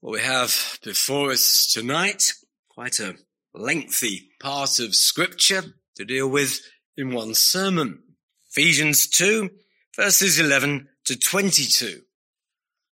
What 0.00 0.12
we 0.14 0.20
have 0.20 0.78
before 0.82 1.30
us 1.30 1.70
tonight, 1.74 2.32
quite 2.70 3.00
a 3.00 3.16
lengthy 3.52 4.30
part 4.40 4.78
of 4.78 4.94
scripture 4.94 5.62
to 5.96 6.06
deal 6.06 6.26
with 6.26 6.58
in 6.96 7.12
one 7.12 7.34
sermon. 7.34 8.02
Ephesians 8.48 9.06
2 9.08 9.50
verses 9.94 10.40
11 10.40 10.88
to 11.04 11.18
22. 11.18 12.00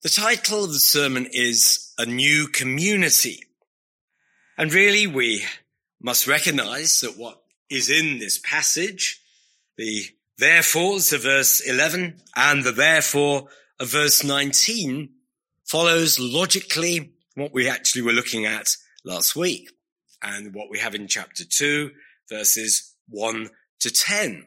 The 0.03 0.09
title 0.09 0.63
of 0.63 0.71
the 0.71 0.79
sermon 0.79 1.27
is 1.29 1.91
A 1.97 2.05
New 2.05 2.47
Community. 2.47 3.47
And 4.57 4.73
really 4.73 5.05
we 5.05 5.43
must 6.01 6.25
recognize 6.25 7.01
that 7.01 7.17
what 7.17 7.41
is 7.69 7.89
in 7.89 8.19
this 8.19 8.39
passage, 8.39 9.21
the 9.77 10.05
therefores 10.37 11.11
of 11.11 11.23
verse 11.23 11.59
11 11.59 12.21
and 12.37 12.63
the 12.63 12.71
therefore 12.71 13.49
of 13.77 13.89
verse 13.89 14.23
19 14.23 15.09
follows 15.65 16.19
logically 16.19 17.13
what 17.35 17.53
we 17.53 17.67
actually 17.67 18.01
were 18.01 18.11
looking 18.11 18.45
at 18.45 18.75
last 19.03 19.35
week 19.35 19.69
and 20.21 20.53
what 20.53 20.69
we 20.69 20.79
have 20.79 20.95
in 20.95 21.07
chapter 21.07 21.43
2 21.43 21.91
verses 22.29 22.95
1 23.09 23.49
to 23.79 23.91
10. 23.91 24.45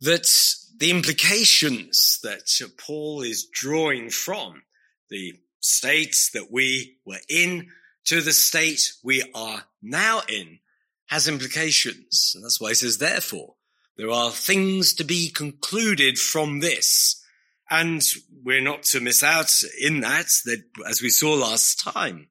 That 0.00 0.28
the 0.76 0.90
implications 0.90 2.18
that 2.22 2.50
Paul 2.78 3.22
is 3.22 3.48
drawing 3.52 4.10
from 4.10 4.62
the 5.10 5.34
state 5.60 6.16
that 6.32 6.50
we 6.50 6.96
were 7.04 7.20
in 7.28 7.68
to 8.06 8.22
the 8.22 8.32
state 8.32 8.92
we 9.04 9.22
are 9.34 9.64
now 9.82 10.22
in 10.28 10.58
has 11.06 11.28
implications. 11.28 12.32
And 12.34 12.44
that's 12.44 12.60
why 12.60 12.70
he 12.70 12.74
says, 12.74 12.98
therefore, 12.98 13.56
there 13.96 14.10
are 14.10 14.30
things 14.30 14.94
to 14.94 15.04
be 15.04 15.28
concluded 15.28 16.18
from 16.18 16.60
this 16.60 17.19
and 17.70 18.02
we're 18.44 18.62
not 18.62 18.82
to 18.82 19.00
miss 19.00 19.22
out 19.22 19.52
in 19.80 20.00
that, 20.00 20.26
that 20.44 20.62
as 20.88 21.00
we 21.00 21.10
saw 21.10 21.34
last 21.34 21.80
time, 21.80 22.28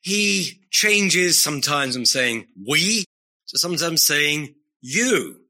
he 0.00 0.60
changes 0.70 1.42
sometimes 1.42 1.96
I'm 1.96 2.04
saying 2.04 2.46
we 2.66 3.04
to 3.48 3.58
sometimes 3.58 4.02
saying 4.02 4.54
you. 4.80 5.40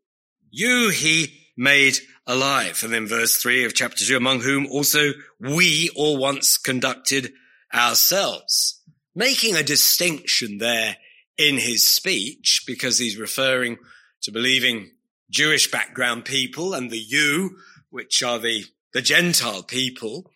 You 0.51 0.91
he 0.91 1.49
made 1.57 1.99
alive. 2.27 2.83
And 2.83 2.93
then 2.93 3.07
verse 3.07 3.37
three 3.37 3.65
of 3.65 3.75
chapter 3.75 4.05
two, 4.05 4.17
among 4.17 4.41
whom 4.41 4.67
also 4.67 5.11
we 5.39 5.91
all 5.95 6.17
once 6.17 6.57
conducted 6.57 7.33
ourselves, 7.75 8.83
making 9.15 9.57
a 9.57 9.63
distinction 9.63 10.59
there 10.59 10.97
in 11.37 11.59
his 11.59 11.87
speech 11.87 12.65
because 12.67 12.99
he's 12.99 13.19
referring 13.19 13.77
to 14.23 14.33
believing 14.33 14.91
Jewish 15.31 15.71
background 15.71 16.25
people 16.25 16.73
and 16.73 16.91
the 16.91 16.99
you, 16.99 17.59
which 17.91 18.23
are 18.23 18.39
the 18.39 18.65
the 18.93 19.03
Gentile 19.03 19.63
people. 19.63 20.31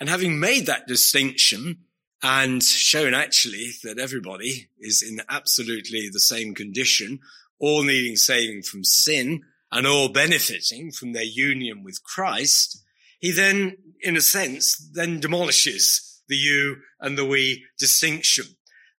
And 0.00 0.08
having 0.08 0.40
made 0.40 0.66
that 0.66 0.86
distinction 0.86 1.84
and 2.22 2.62
shown 2.62 3.14
actually 3.14 3.70
that 3.84 3.98
everybody 3.98 4.68
is 4.78 5.02
in 5.02 5.20
absolutely 5.28 6.08
the 6.10 6.20
same 6.20 6.54
condition, 6.54 7.20
all 7.58 7.82
needing 7.82 8.16
saving 8.16 8.62
from 8.62 8.82
sin 8.84 9.42
and 9.70 9.86
all 9.86 10.08
benefiting 10.08 10.90
from 10.90 11.12
their 11.12 11.24
union 11.24 11.82
with 11.84 12.02
Christ, 12.02 12.82
he 13.18 13.32
then, 13.32 13.76
in 14.00 14.16
a 14.16 14.20
sense, 14.20 14.76
then 14.92 15.20
demolishes 15.20 16.22
the 16.28 16.36
you 16.36 16.76
and 17.00 17.16
the 17.16 17.24
we 17.24 17.64
distinction. 17.78 18.46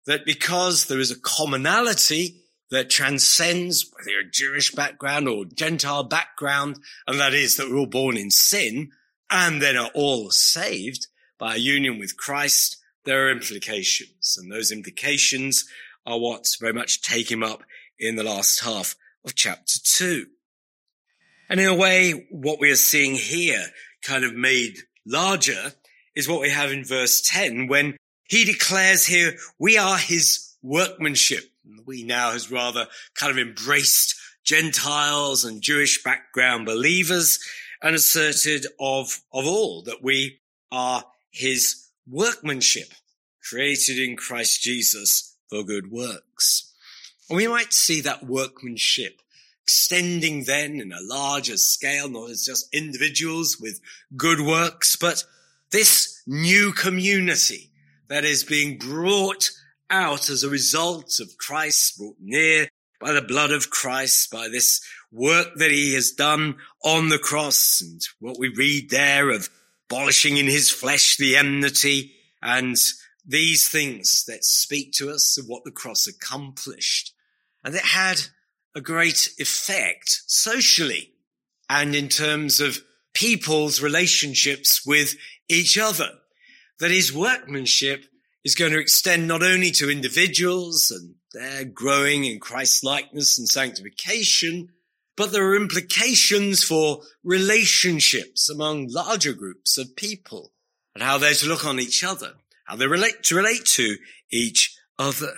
That 0.07 0.27
because 0.27 0.87
there 0.87 1.01
is 1.01 1.11
a 1.11 1.21
commonality 1.21 2.44
that 2.71 2.91
transcends 2.91 3.91
whether 3.93 4.11
you're 4.11 4.21
a 4.21 4.31
Jewish 4.31 4.73
background 4.73 5.29
or 5.29 5.45
Gentile 5.45 6.05
background, 6.05 6.79
and 7.07 7.21
that 7.21 7.35
is 7.35 7.57
that 7.57 7.69
we're 7.69 7.79
all 7.79 7.87
born 7.87 8.17
in 8.17 8.31
sin 8.31 8.91
and 9.31 9.61
then 9.61 9.77
are 9.77 9.91
all 9.95 10.31
saved 10.31 11.09
by 11.39 11.57
a 11.57 11.59
union 11.59 11.99
with 11.99 12.17
Christ, 12.17 12.77
there 13.05 13.27
are 13.27 13.31
implications. 13.31 14.39
And 14.41 14.51
those 14.51 14.71
implications 14.71 15.65
are 16.07 16.19
what 16.19 16.47
very 16.61 16.73
much 16.73 17.03
take 17.03 17.31
him 17.31 17.43
up 17.43 17.63
in 17.99 18.17
the 18.17 18.23
last 18.23 18.61
half 18.61 18.97
of 19.25 19.35
chapter 19.35 19.79
two. 19.83 20.27
And 21.49 21.61
in 21.61 21.67
a 21.67 21.75
way, 21.75 22.27
what 22.31 22.61
we 22.61 22.71
are 22.71 22.77
seeing 22.77 23.15
here 23.15 23.67
kind 24.03 24.25
of 24.25 24.35
made 24.35 24.79
larger 25.07 25.73
is 26.15 26.29
what 26.29 26.41
we 26.41 26.51
have 26.51 26.71
in 26.71 26.85
verse 26.85 27.23
10 27.23 27.67
when 27.67 27.97
he 28.29 28.45
declares 28.45 29.05
here, 29.05 29.35
we 29.59 29.77
are 29.77 29.99
his 29.99 30.55
workmanship 30.63 31.45
we 31.87 32.03
now 32.03 32.33
has 32.33 32.51
rather 32.51 32.87
kind 33.15 33.31
of 33.31 33.39
embraced 33.39 34.15
Gentiles 34.45 35.45
and 35.45 35.63
Jewish 35.63 36.03
background 36.03 36.67
believers 36.67 37.39
and 37.83 37.95
asserted 37.95 38.67
of, 38.79 39.21
of 39.33 39.47
all 39.47 39.83
that 39.83 40.03
we 40.03 40.41
are 40.71 41.05
his 41.31 41.89
workmanship 42.09 42.93
created 43.43 43.99
in 43.99 44.17
Christ 44.17 44.63
Jesus 44.63 45.37
for 45.49 45.63
good 45.63 45.91
works. 45.91 46.73
And 47.29 47.37
we 47.37 47.47
might 47.47 47.73
see 47.73 48.01
that 48.03 48.25
workmanship 48.25 49.21
extending 49.63 50.45
then 50.45 50.81
in 50.81 50.93
a 50.93 51.01
larger 51.01 51.57
scale, 51.57 52.09
not 52.09 52.31
as 52.31 52.45
just 52.45 52.69
individuals 52.75 53.59
with 53.59 53.81
good 54.15 54.41
works, 54.41 54.95
but 54.97 55.25
this 55.71 56.23
new 56.27 56.73
community 56.73 57.71
that 58.09 58.25
is 58.25 58.45
being 58.45 58.77
brought 58.77 59.51
out 59.91 60.29
as 60.29 60.43
a 60.43 60.51
result 60.51 61.21
of 61.21 61.37
Christ 61.39 61.99
brought 61.99 62.17
near 62.21 62.69
by 63.01 63.13
the 63.13 63.23
blood 63.23 63.53
of 63.53 63.71
Christ, 63.71 64.31
by 64.31 64.49
this 64.49 64.81
work 65.13 65.49
that 65.57 65.71
he 65.71 65.95
has 65.95 66.13
done 66.13 66.57
on 66.83 67.09
the 67.09 67.19
cross 67.19 67.81
and 67.81 68.01
what 68.19 68.39
we 68.39 68.49
read 68.49 68.91
there 68.91 69.31
of 69.31 69.51
abolishing 69.91 70.37
in 70.37 70.47
his 70.47 70.71
flesh 70.71 71.17
the 71.17 71.37
enmity 71.37 72.15
and 72.43 72.77
these 73.27 73.69
things 73.69 74.25
that 74.27 74.45
speak 74.45 74.93
to 74.93 75.11
us 75.11 75.39
of 75.39 75.47
what 75.47 75.65
the 75.65 75.71
cross 75.71 76.07
accomplished. 76.07 77.13
And 77.63 77.75
it 77.75 77.85
had 77.85 78.21
a 78.75 78.81
great 78.81 79.35
effect 79.39 80.23
socially 80.27 81.13
and 81.69 81.95
in 81.95 82.09
terms 82.09 82.61
of 82.61 82.83
people's 83.15 83.81
relationships 83.81 84.85
with 84.85 85.15
each 85.49 85.79
other. 85.79 86.11
That 86.81 86.91
his 86.91 87.15
workmanship 87.15 88.07
is 88.45 88.55
going 88.55 88.73
to 88.73 88.81
extend 88.81 89.27
not 89.27 89.43
only 89.43 89.71
to 89.73 89.91
individuals 89.91 90.91
and 90.91 91.15
their 91.33 91.65
growing 91.65 92.25
in 92.25 92.39
Christ 92.39 92.85
likeness 92.85 93.39
and 93.39 93.49
sanctification, 93.49 94.69
but 95.17 95.33
there 95.33 95.47
are 95.49 95.57
implications 95.57 96.63
for 96.63 97.03
relationships 97.23 98.51
among 98.51 98.89
larger 98.89 99.33
groups 99.33 99.79
of 99.79 99.97
people 99.97 100.53
and 100.95 101.03
how 101.03 101.19
they're 101.19 101.35
to 101.35 101.49
look 101.49 101.65
on 101.65 101.81
each 101.81 102.05
other, 102.05 102.35
how 102.65 102.77
they 102.77 102.87
relate 102.87 103.23
to 103.25 103.37
relate 103.37 103.65
to 103.65 103.97
each 104.31 104.77
other. 104.99 105.33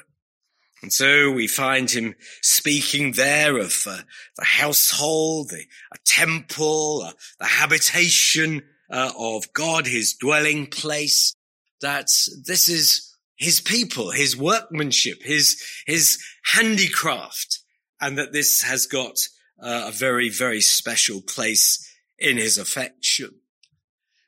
And 0.83 0.93
so 0.93 1.31
we 1.31 1.47
find 1.47 1.91
him 1.91 2.15
speaking 2.43 3.13
there 3.13 3.59
of 3.59 3.85
uh, 3.87 3.99
the 4.37 4.45
household, 4.45 5.51
the, 5.51 5.65
a 5.93 5.99
temple, 6.05 7.03
uh, 7.07 7.13
the 7.39 7.47
habitation 7.47 8.63
uh, 8.91 9.11
of 9.19 9.53
God, 9.53 9.87
his 9.87 10.15
dwelling 10.15 10.67
place, 10.67 11.35
that 11.81 12.09
this 12.45 12.69
is 12.69 13.15
his 13.37 13.61
people, 13.61 14.11
his 14.11 14.37
workmanship, 14.37 15.23
his, 15.23 15.63
his 15.87 16.23
handicraft, 16.45 17.61
and 18.01 18.19
that 18.19 18.33
this 18.33 18.63
has 18.63 18.87
got 18.87 19.17
uh, 19.63 19.85
a 19.89 19.93
very, 19.93 20.29
very 20.29 20.61
special 20.61 21.21
place 21.21 21.83
in 22.19 22.37
his 22.37 22.59
affection. 22.59 23.31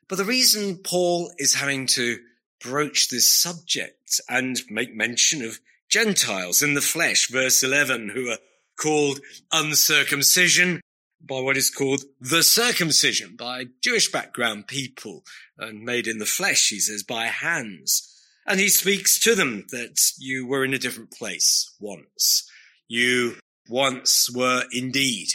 But 0.07 0.17
the 0.17 0.25
reason 0.25 0.77
Paul 0.77 1.31
is 1.37 1.55
having 1.55 1.85
to 1.87 2.17
broach 2.61 3.09
this 3.09 3.31
subject 3.31 4.19
and 4.27 4.59
make 4.69 4.93
mention 4.93 5.43
of 5.43 5.59
Gentiles 5.87 6.61
in 6.61 6.73
the 6.73 6.81
flesh, 6.81 7.29
verse 7.29 7.63
11, 7.63 8.09
who 8.09 8.29
are 8.29 8.37
called 8.79 9.19
uncircumcision 9.51 10.81
by 11.21 11.39
what 11.39 11.57
is 11.57 11.69
called 11.69 12.03
the 12.19 12.43
circumcision 12.43 13.35
by 13.37 13.65
Jewish 13.81 14.11
background 14.11 14.67
people 14.67 15.23
and 15.57 15.83
made 15.83 16.07
in 16.07 16.17
the 16.17 16.25
flesh, 16.25 16.69
he 16.69 16.79
says, 16.79 17.03
by 17.03 17.25
hands. 17.25 18.05
And 18.45 18.59
he 18.59 18.69
speaks 18.69 19.19
to 19.21 19.35
them 19.35 19.65
that 19.71 19.97
you 20.17 20.47
were 20.47 20.63
in 20.63 20.73
a 20.73 20.79
different 20.79 21.11
place 21.11 21.75
once. 21.79 22.49
You 22.87 23.35
once 23.67 24.29
were 24.33 24.63
indeed 24.71 25.27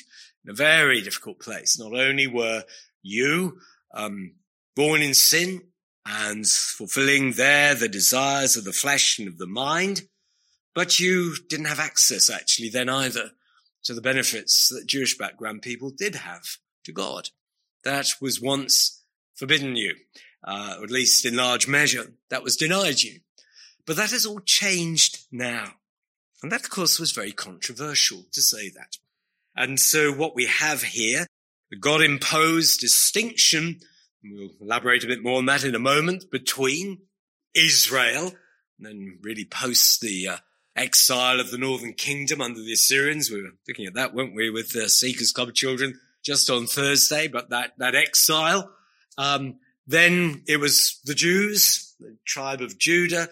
in 0.44 0.50
a 0.50 0.54
very 0.54 1.00
difficult 1.00 1.38
place. 1.38 1.78
Not 1.78 1.92
only 1.92 2.26
were 2.26 2.64
you 3.02 3.58
um, 3.92 4.34
born 4.74 5.02
in 5.02 5.14
sin 5.14 5.62
and 6.06 6.46
fulfilling 6.46 7.32
there 7.32 7.74
the 7.74 7.88
desires 7.88 8.56
of 8.56 8.64
the 8.64 8.72
flesh 8.72 9.18
and 9.18 9.28
of 9.28 9.38
the 9.38 9.46
mind, 9.46 10.02
but 10.74 10.98
you 10.98 11.36
didn't 11.48 11.66
have 11.66 11.78
access 11.78 12.28
actually 12.28 12.68
then 12.68 12.88
either 12.88 13.30
to 13.84 13.94
the 13.94 14.00
benefits 14.00 14.68
that 14.68 14.86
Jewish 14.86 15.16
background 15.16 15.62
people 15.62 15.90
did 15.90 16.16
have 16.16 16.58
to 16.84 16.92
God. 16.92 17.30
That 17.84 18.08
was 18.20 18.40
once 18.40 19.02
forbidden 19.34 19.76
you, 19.76 19.94
uh, 20.42 20.76
or 20.78 20.84
at 20.84 20.90
least 20.90 21.24
in 21.24 21.36
large 21.36 21.68
measure, 21.68 22.12
that 22.30 22.42
was 22.42 22.56
denied 22.56 23.02
you. 23.02 23.20
But 23.86 23.96
that 23.96 24.10
has 24.10 24.24
all 24.24 24.40
changed 24.40 25.26
now. 25.30 25.74
And 26.42 26.50
that, 26.52 26.64
of 26.64 26.70
course, 26.70 26.98
was 26.98 27.12
very 27.12 27.32
controversial 27.32 28.24
to 28.32 28.42
say 28.42 28.70
that. 28.70 28.98
And 29.56 29.78
so 29.78 30.12
what 30.12 30.34
we 30.34 30.46
have 30.46 30.82
here, 30.82 31.26
the 31.70 31.76
God 31.76 32.02
imposed 32.02 32.80
distinction, 32.80 33.80
we'll 34.22 34.50
elaborate 34.60 35.04
a 35.04 35.08
bit 35.08 35.22
more 35.22 35.38
on 35.38 35.46
that 35.46 35.64
in 35.64 35.74
a 35.74 35.78
moment, 35.78 36.30
between 36.30 36.98
Israel, 37.54 38.32
and 38.78 38.86
then 38.86 39.18
really 39.22 39.44
post 39.44 40.00
the 40.00 40.28
uh, 40.28 40.36
exile 40.76 41.40
of 41.40 41.50
the 41.50 41.58
northern 41.58 41.92
kingdom 41.92 42.40
under 42.40 42.60
the 42.60 42.72
Assyrians. 42.72 43.30
We 43.30 43.42
were 43.42 43.50
looking 43.68 43.86
at 43.86 43.94
that, 43.94 44.14
weren't 44.14 44.34
we, 44.34 44.50
with 44.50 44.72
the 44.72 44.88
Seekers 44.88 45.32
Club 45.32 45.54
children 45.54 46.00
just 46.22 46.50
on 46.50 46.66
Thursday, 46.66 47.28
but 47.28 47.50
that, 47.50 47.72
that 47.78 47.94
exile. 47.94 48.70
Um, 49.18 49.56
then 49.86 50.42
it 50.48 50.58
was 50.58 51.00
the 51.04 51.14
Jews, 51.14 51.94
the 52.00 52.16
tribe 52.24 52.60
of 52.60 52.78
Judah, 52.78 53.28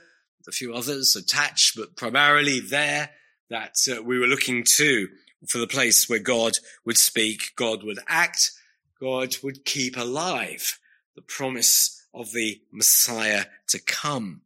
a 0.47 0.53
few 0.53 0.75
others 0.75 1.17
attached, 1.17 1.77
but 1.77 1.97
primarily 1.97 2.61
there 2.61 3.11
that 3.49 3.77
uh, 3.91 4.03
we 4.03 4.19
were 4.19 4.27
looking 4.27 4.65
to 4.77 5.09
for 5.49 5.59
the 5.59 5.67
place 5.67 6.09
where 6.09 6.19
God 6.19 6.53
would 6.85 6.99
speak, 6.99 7.53
God 7.57 7.83
would 7.83 7.99
act, 8.09 8.53
God 9.01 9.37
would 9.43 9.65
keep 9.65 9.97
alive 9.97 10.79
the 11.15 11.23
promise 11.23 12.05
of 12.15 12.33
the 12.33 12.61
Messiah 12.71 13.45
to 13.69 13.81
come. 13.81 14.43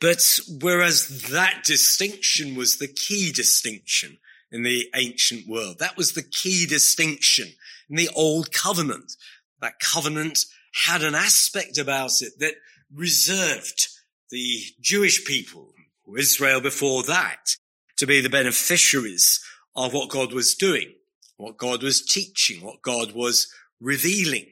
But 0.00 0.40
whereas 0.60 1.28
that 1.30 1.62
distinction 1.64 2.56
was 2.56 2.78
the 2.78 2.88
key 2.88 3.32
distinction 3.32 4.18
in 4.50 4.62
the 4.62 4.88
ancient 4.94 5.46
world, 5.46 5.78
that 5.78 5.96
was 5.96 6.12
the 6.12 6.22
key 6.22 6.66
distinction 6.66 7.48
in 7.88 7.96
the 7.96 8.08
old 8.16 8.52
covenant. 8.52 9.12
That 9.60 9.78
covenant 9.78 10.46
had 10.86 11.02
an 11.02 11.14
aspect 11.14 11.76
about 11.76 12.22
it 12.22 12.32
that 12.38 12.54
reserved 12.94 13.88
the 14.30 14.62
Jewish 14.80 15.24
people, 15.24 15.72
Israel 16.18 16.60
before 16.60 17.02
that, 17.04 17.56
to 17.98 18.06
be 18.06 18.20
the 18.20 18.30
beneficiaries 18.30 19.40
of 19.76 19.92
what 19.92 20.08
God 20.08 20.32
was 20.32 20.54
doing, 20.54 20.94
what 21.36 21.58
God 21.58 21.82
was 21.82 22.02
teaching, 22.02 22.64
what 22.64 22.82
God 22.82 23.12
was 23.12 23.52
revealing. 23.80 24.46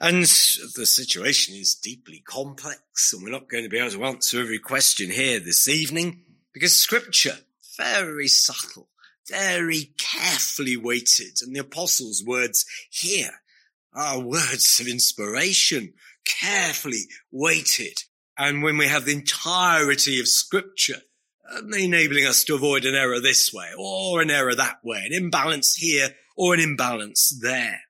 And 0.00 0.22
the 0.22 0.86
situation 0.86 1.56
is 1.56 1.74
deeply 1.74 2.22
complex 2.24 3.12
and 3.12 3.22
we're 3.22 3.30
not 3.30 3.48
going 3.48 3.64
to 3.64 3.70
be 3.70 3.78
able 3.78 3.90
to 3.90 4.04
answer 4.04 4.40
every 4.40 4.60
question 4.60 5.10
here 5.10 5.40
this 5.40 5.66
evening 5.66 6.22
because 6.52 6.76
scripture, 6.76 7.38
very 7.76 8.28
subtle, 8.28 8.88
very 9.28 9.92
carefully 9.98 10.76
weighted 10.76 11.38
and 11.42 11.54
the 11.54 11.60
apostles' 11.60 12.22
words 12.24 12.64
here 12.90 13.40
are 13.92 14.20
words 14.20 14.78
of 14.80 14.86
inspiration, 14.86 15.94
carefully 16.24 17.06
weighted. 17.32 18.04
And 18.36 18.62
when 18.62 18.78
we 18.78 18.86
have 18.86 19.04
the 19.04 19.14
entirety 19.14 20.20
of 20.20 20.28
scripture 20.28 21.02
uh, 21.52 21.66
enabling 21.76 22.24
us 22.24 22.44
to 22.44 22.54
avoid 22.54 22.84
an 22.84 22.94
error 22.94 23.18
this 23.18 23.52
way 23.52 23.70
or 23.76 24.22
an 24.22 24.30
error 24.30 24.54
that 24.54 24.78
way, 24.84 25.02
an 25.04 25.12
imbalance 25.12 25.74
here 25.74 26.10
or 26.36 26.54
an 26.54 26.60
imbalance 26.60 27.36
there. 27.42 27.80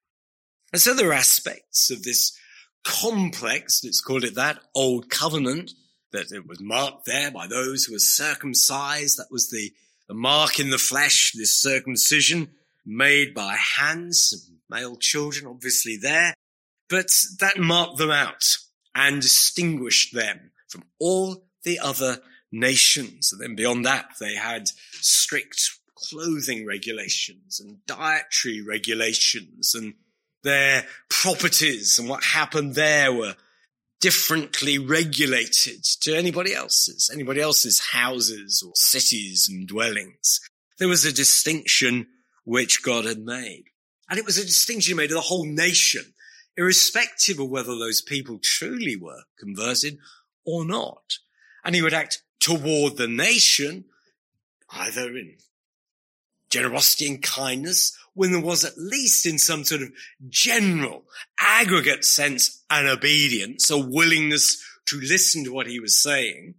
And 0.73 0.81
so 0.81 0.95
there 0.95 1.11
are 1.11 1.15
aspects 1.15 1.91
of 1.91 2.03
this 2.03 2.37
complex, 2.85 3.83
let's 3.85 4.01
call 4.01 4.25
it 4.25 4.35
that, 4.35 4.61
old 4.75 5.11
covenant, 5.11 5.73
that 6.13 6.33
it 6.33 6.47
was 6.47 6.61
marked 6.61 7.07
there 7.07 7.31
by 7.31 7.47
those 7.47 7.85
who 7.85 7.93
were 7.93 7.99
circumcised. 7.99 9.19
That 9.19 9.31
was 9.31 9.51
the, 9.51 9.73
the 10.09 10.15
mark 10.15 10.59
in 10.59 10.71
the 10.71 10.79
flesh, 10.79 11.33
this 11.35 11.55
circumcision 11.55 12.49
made 12.87 13.35
by 13.35 13.57
hands, 13.57 14.51
male 14.71 14.97
children 14.97 15.47
obviously 15.47 15.97
there. 15.97 16.35
But 16.89 17.11
that 17.41 17.59
marked 17.59 17.99
them 17.99 18.11
out 18.11 18.45
and 18.95 19.21
distinguished 19.21 20.15
them 20.15 20.53
from 20.69 20.85
all 20.99 21.45
the 21.65 21.79
other 21.79 22.19
nations. 22.51 23.31
And 23.33 23.41
then 23.43 23.55
beyond 23.55 23.85
that, 23.85 24.13
they 24.21 24.35
had 24.35 24.69
strict 24.93 25.71
clothing 25.95 26.65
regulations 26.67 27.61
and 27.61 27.85
dietary 27.87 28.63
regulations 28.63 29.75
and 29.75 29.95
their 30.43 30.85
properties 31.09 31.99
and 31.99 32.09
what 32.09 32.23
happened 32.23 32.75
there 32.75 33.13
were 33.13 33.35
differently 34.01 34.79
regulated 34.79 35.83
to 36.03 36.17
anybody 36.17 36.55
else's, 36.55 37.11
anybody 37.13 37.41
else's 37.41 37.81
houses 37.81 38.63
or 38.65 38.73
cities 38.77 39.49
and 39.51 39.67
dwellings. 39.67 40.41
There 40.79 40.89
was 40.89 41.05
a 41.05 41.13
distinction 41.13 42.07
which 42.45 42.83
God 42.83 43.05
had 43.05 43.19
made. 43.19 43.65
And 44.09 44.19
it 44.19 44.25
was 44.25 44.39
a 44.39 44.47
distinction 44.47 44.97
made 44.97 45.11
of 45.11 45.17
the 45.17 45.21
whole 45.21 45.45
nation, 45.45 46.15
irrespective 46.57 47.39
of 47.41 47.51
whether 47.51 47.77
those 47.77 48.01
people 48.01 48.39
truly 48.43 48.97
were 48.97 49.23
converted 49.39 49.99
or 50.47 50.65
not. 50.65 51.19
And 51.65 51.75
he 51.75 51.83
would 51.83 51.93
act 51.93 52.23
toward 52.41 52.97
the 52.97 53.09
nation, 53.09 53.85
either 54.71 55.09
in 55.09 55.37
generosity 56.51 57.09
and 57.09 57.23
kindness 57.23 57.97
when 58.15 58.33
there 58.33 58.41
was 58.41 58.65
at 58.65 58.77
least 58.77 59.27
in 59.27 59.39
some 59.39 59.65
sort 59.65 59.83
of 59.83 59.91
general 60.29 61.05
aggregate 61.39 62.05
sense 62.05 62.65
an 62.71 62.87
obedience, 62.87 63.71
a 63.71 63.79
willingness 63.79 64.63
to 64.87 65.01
listen 65.01 65.45
to 65.45 65.53
what 65.53 65.67
he 65.67 65.81
was 65.81 65.97
saying 65.97 66.55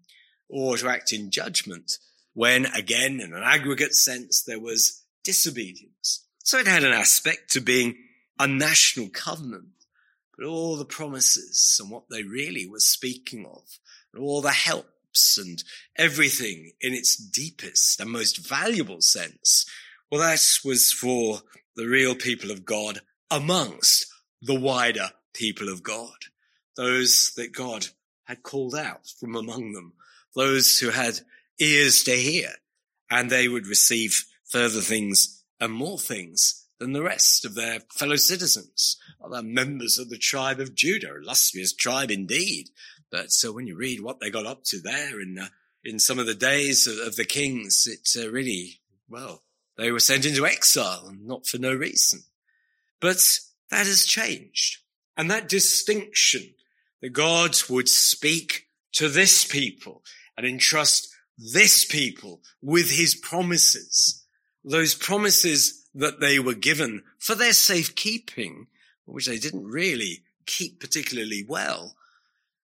or 0.47 0.77
to 0.77 0.87
act 0.87 1.11
in 1.11 1.31
judgment 1.31 1.97
when 2.33 2.65
again 2.67 3.19
in 3.19 3.33
an 3.33 3.43
aggregate 3.43 3.93
sense 3.95 4.43
there 4.43 4.59
was 4.59 5.03
disobedience. 5.23 6.25
So 6.43 6.57
it 6.57 6.67
had 6.67 6.83
an 6.83 6.93
aspect 6.93 7.51
to 7.51 7.61
being 7.61 7.95
a 8.39 8.47
national 8.47 9.09
covenant, 9.09 9.67
but 10.37 10.47
all 10.47 10.77
the 10.77 10.85
promises 10.85 11.77
and 11.81 11.91
what 11.91 12.03
they 12.09 12.23
really 12.23 12.67
were 12.67 12.79
speaking 12.79 13.45
of 13.45 13.63
and 14.13 14.23
all 14.23 14.41
the 14.41 14.51
helps 14.51 15.37
and 15.37 15.63
everything 15.97 16.71
in 16.79 16.93
its 16.93 17.15
deepest 17.15 17.99
and 17.99 18.09
most 18.09 18.37
valuable 18.37 19.01
sense 19.01 19.65
well, 20.11 20.21
that 20.21 20.41
was 20.65 20.91
for 20.91 21.39
the 21.75 21.87
real 21.87 22.15
people 22.15 22.51
of 22.51 22.65
God 22.65 22.99
amongst 23.29 24.07
the 24.41 24.59
wider 24.59 25.11
people 25.33 25.69
of 25.69 25.83
God, 25.83 26.15
those 26.75 27.31
that 27.37 27.53
God 27.53 27.87
had 28.25 28.43
called 28.43 28.75
out 28.75 29.07
from 29.19 29.35
among 29.35 29.73
them, 29.73 29.93
those 30.35 30.79
who 30.79 30.89
had 30.89 31.19
ears 31.59 32.03
to 32.03 32.11
hear, 32.11 32.49
and 33.09 33.29
they 33.29 33.47
would 33.47 33.67
receive 33.67 34.25
further 34.45 34.81
things 34.81 35.43
and 35.59 35.73
more 35.73 35.99
things 35.99 36.65
than 36.79 36.93
the 36.93 37.03
rest 37.03 37.45
of 37.45 37.55
their 37.55 37.81
fellow 37.91 38.15
citizens, 38.15 38.97
other 39.23 39.43
members 39.43 39.99
of 39.99 40.09
the 40.09 40.17
tribe 40.17 40.59
of 40.59 40.73
Judah, 40.73 41.17
illustrious 41.17 41.73
tribe 41.73 42.09
indeed. 42.09 42.69
But 43.11 43.31
so 43.31 43.51
when 43.51 43.67
you 43.67 43.75
read 43.75 44.01
what 44.01 44.19
they 44.19 44.29
got 44.29 44.45
up 44.45 44.63
to 44.65 44.79
there 44.79 45.19
in 45.19 45.37
uh, 45.39 45.47
in 45.83 45.97
some 45.97 46.19
of 46.19 46.25
the 46.25 46.35
days 46.35 46.87
of, 46.87 46.97
of 47.07 47.15
the 47.15 47.25
kings, 47.25 47.87
it 47.87 48.21
uh, 48.21 48.29
really 48.29 48.81
well 49.09 49.43
they 49.79 49.91
were 49.91 49.99
sent 49.99 50.25
into 50.25 50.45
exile, 50.45 51.05
and 51.07 51.25
not 51.25 51.47
for 51.47 51.57
no 51.57 51.73
reason. 51.73 52.21
But 52.99 53.39
that 53.71 53.85
has 53.85 54.05
changed. 54.05 54.77
And 55.15 55.31
that 55.31 55.49
distinction 55.49 56.53
that 57.01 57.09
God 57.09 57.55
would 57.69 57.89
speak 57.89 58.67
to 58.93 59.09
this 59.09 59.45
people 59.45 60.03
and 60.37 60.45
entrust 60.45 61.09
this 61.37 61.85
people 61.85 62.41
with 62.61 62.91
his 62.91 63.15
promises, 63.15 64.25
those 64.63 64.95
promises 64.95 65.85
that 65.95 66.19
they 66.19 66.39
were 66.39 66.53
given 66.53 67.03
for 67.17 67.35
their 67.35 67.53
safekeeping, 67.53 68.67
which 69.05 69.25
they 69.25 69.37
didn't 69.37 69.65
really 69.65 70.23
keep 70.45 70.79
particularly 70.79 71.45
well, 71.47 71.95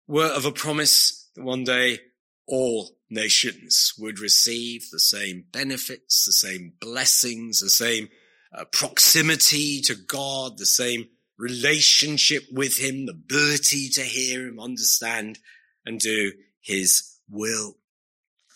were 0.07 0.27
of 0.27 0.45
a 0.45 0.51
promise 0.51 1.29
that 1.35 1.43
one 1.43 1.63
day 1.63 1.99
all 2.47 2.94
nations 3.09 3.93
would 3.97 4.19
receive 4.19 4.89
the 4.91 4.99
same 4.99 5.45
benefits, 5.51 6.25
the 6.25 6.33
same 6.33 6.73
blessings, 6.79 7.59
the 7.59 7.69
same 7.69 8.09
uh, 8.53 8.65
proximity 8.65 9.81
to 9.81 9.95
God, 9.95 10.57
the 10.57 10.65
same 10.65 11.07
relationship 11.37 12.43
with 12.51 12.77
him, 12.77 13.05
the 13.05 13.11
ability 13.11 13.89
to 13.89 14.01
hear 14.01 14.47
him, 14.47 14.59
understand 14.59 15.39
and 15.85 15.99
do 15.99 16.31
his 16.61 17.17
will. 17.29 17.75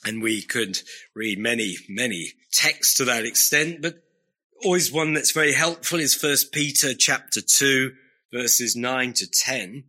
And 0.05 0.21
we 0.23 0.41
could 0.41 0.79
read 1.13 1.39
many, 1.39 1.75
many 1.89 2.33
texts 2.51 2.95
to 2.95 3.05
that 3.05 3.25
extent, 3.25 3.81
but 3.81 3.95
always 4.63 4.91
one 4.91 5.13
that's 5.13 5.31
very 5.31 5.53
helpful 5.53 5.99
is 5.99 6.15
first 6.15 6.51
Peter 6.53 6.93
chapter 6.93 7.41
two, 7.41 7.93
verses 8.33 8.75
nine 8.75 9.13
to 9.13 9.27
10, 9.27 9.83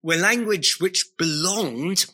where 0.00 0.18
language 0.18 0.76
which 0.80 1.06
belonged 1.18 2.06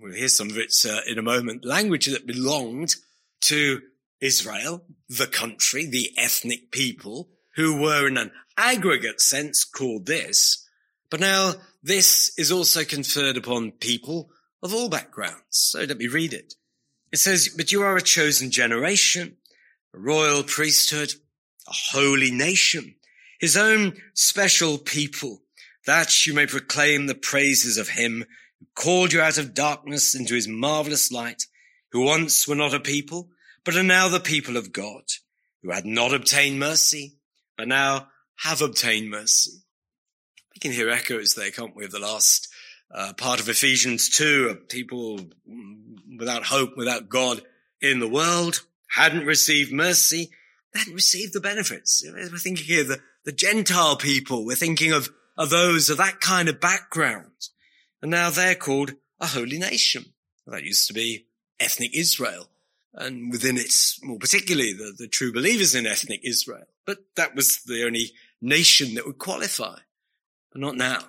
we'll 0.00 0.14
hear 0.14 0.28
some 0.28 0.50
of 0.50 0.58
it 0.58 0.74
uh, 0.88 1.00
in 1.06 1.18
a 1.18 1.22
moment, 1.22 1.64
language 1.64 2.06
that 2.06 2.26
belonged 2.26 2.94
to 3.42 3.82
Israel, 4.20 4.84
the 5.08 5.26
country, 5.26 5.86
the 5.86 6.10
ethnic 6.16 6.70
people, 6.70 7.28
who 7.56 7.80
were 7.80 8.06
in 8.06 8.16
an 8.16 8.30
aggregate 8.56 9.20
sense 9.20 9.64
called 9.64 10.06
this. 10.06 10.66
But 11.10 11.20
now 11.20 11.54
this 11.82 12.36
is 12.38 12.50
also 12.50 12.84
conferred 12.84 13.36
upon 13.36 13.72
people 13.72 14.30
of 14.62 14.74
all 14.74 14.88
backgrounds. 14.88 15.42
So 15.50 15.80
let 15.80 15.98
me 15.98 16.08
read 16.08 16.32
it. 16.32 16.54
It 17.12 17.18
says, 17.18 17.48
but 17.56 17.72
you 17.72 17.82
are 17.82 17.96
a 17.96 18.02
chosen 18.02 18.50
generation, 18.50 19.36
a 19.94 19.98
royal 19.98 20.42
priesthood, 20.42 21.12
a 21.68 21.72
holy 21.92 22.30
nation, 22.30 22.96
his 23.38 23.56
own 23.56 23.94
special 24.14 24.78
people, 24.78 25.42
that 25.86 26.26
you 26.26 26.34
may 26.34 26.46
proclaim 26.46 27.06
the 27.06 27.14
praises 27.14 27.78
of 27.78 27.90
him 27.90 28.24
who 28.60 28.66
called 28.74 29.12
you 29.12 29.20
out 29.20 29.38
of 29.38 29.54
darkness 29.54 30.14
into 30.14 30.34
his 30.34 30.48
marvelous 30.48 31.12
light, 31.12 31.44
who 31.92 32.02
once 32.02 32.46
were 32.46 32.54
not 32.54 32.74
a 32.74 32.80
people, 32.80 33.30
but 33.64 33.76
are 33.76 33.82
now 33.82 34.08
the 34.08 34.20
people 34.20 34.56
of 34.56 34.72
God, 34.72 35.04
who 35.62 35.70
had 35.70 35.86
not 35.86 36.14
obtained 36.14 36.58
mercy, 36.58 37.16
but 37.56 37.68
now 37.68 38.08
have 38.36 38.62
obtained 38.62 39.10
mercy. 39.10 39.62
We 40.54 40.60
can 40.60 40.72
hear 40.72 40.88
echoes 40.88 41.34
there, 41.34 41.50
can't 41.50 41.76
we, 41.76 41.84
of 41.84 41.90
the 41.90 41.98
last 41.98 42.48
uh, 42.90 43.12
part 43.14 43.40
of 43.40 43.48
Ephesians 43.48 44.08
2 44.10 44.48
of 44.50 44.68
people 44.68 45.20
without 46.18 46.44
hope, 46.44 46.76
without 46.76 47.08
God 47.08 47.42
in 47.80 47.98
the 47.98 48.08
world, 48.08 48.62
hadn't 48.88 49.26
received 49.26 49.72
mercy, 49.72 50.30
hadn't 50.74 50.94
received 50.94 51.32
the 51.32 51.40
benefits. 51.40 52.04
We're 52.06 52.28
thinking 52.38 52.64
here 52.64 52.84
the, 52.84 53.00
the 53.24 53.32
Gentile 53.32 53.96
people. 53.96 54.44
We're 54.44 54.54
thinking 54.54 54.92
of, 54.92 55.10
of 55.36 55.50
those 55.50 55.90
of 55.90 55.98
that 55.98 56.20
kind 56.20 56.48
of 56.48 56.60
background. 56.60 57.48
And 58.06 58.12
now 58.12 58.30
they're 58.30 58.54
called 58.54 58.92
a 59.18 59.26
holy 59.26 59.58
nation. 59.58 60.12
That 60.46 60.62
used 60.62 60.86
to 60.86 60.94
be 60.94 61.26
ethnic 61.58 61.90
Israel. 61.92 62.48
And 62.94 63.32
within 63.32 63.56
its, 63.56 64.00
more 64.00 64.16
particularly 64.16 64.72
the, 64.74 64.94
the 64.96 65.08
true 65.08 65.32
believers 65.32 65.74
in 65.74 65.88
ethnic 65.88 66.20
Israel. 66.22 66.68
But 66.84 66.98
that 67.16 67.34
was 67.34 67.64
the 67.64 67.84
only 67.84 68.12
nation 68.40 68.94
that 68.94 69.06
would 69.06 69.18
qualify. 69.18 69.78
But 70.52 70.60
not 70.60 70.76
now. 70.76 71.00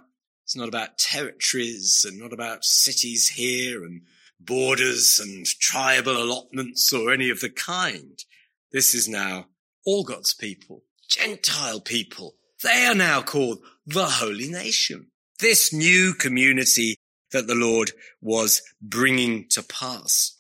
It's 0.44 0.56
not 0.56 0.70
about 0.70 0.98
territories 0.98 2.04
and 2.04 2.18
not 2.18 2.34
about 2.34 2.66
cities 2.66 3.30
here 3.30 3.84
and 3.84 4.02
borders 4.40 5.20
and 5.20 5.46
tribal 5.46 6.18
allotments 6.18 6.92
or 6.92 7.14
any 7.14 7.30
of 7.30 7.42
the 7.42 7.52
kind. 7.52 8.24
This 8.72 8.96
is 8.96 9.08
now 9.08 9.50
all 9.86 10.04
God's 10.04 10.34
people, 10.34 10.82
Gentile 11.08 11.80
people. 11.80 12.38
They 12.64 12.88
are 12.88 12.96
now 12.96 13.22
called 13.22 13.60
the 13.86 14.06
holy 14.06 14.50
nation. 14.50 15.12
This 15.40 15.72
new 15.72 16.14
community 16.14 16.98
that 17.32 17.46
the 17.46 17.56
Lord 17.56 17.92
was 18.22 18.62
bringing 18.82 19.48
to 19.50 19.62
pass. 19.62 20.36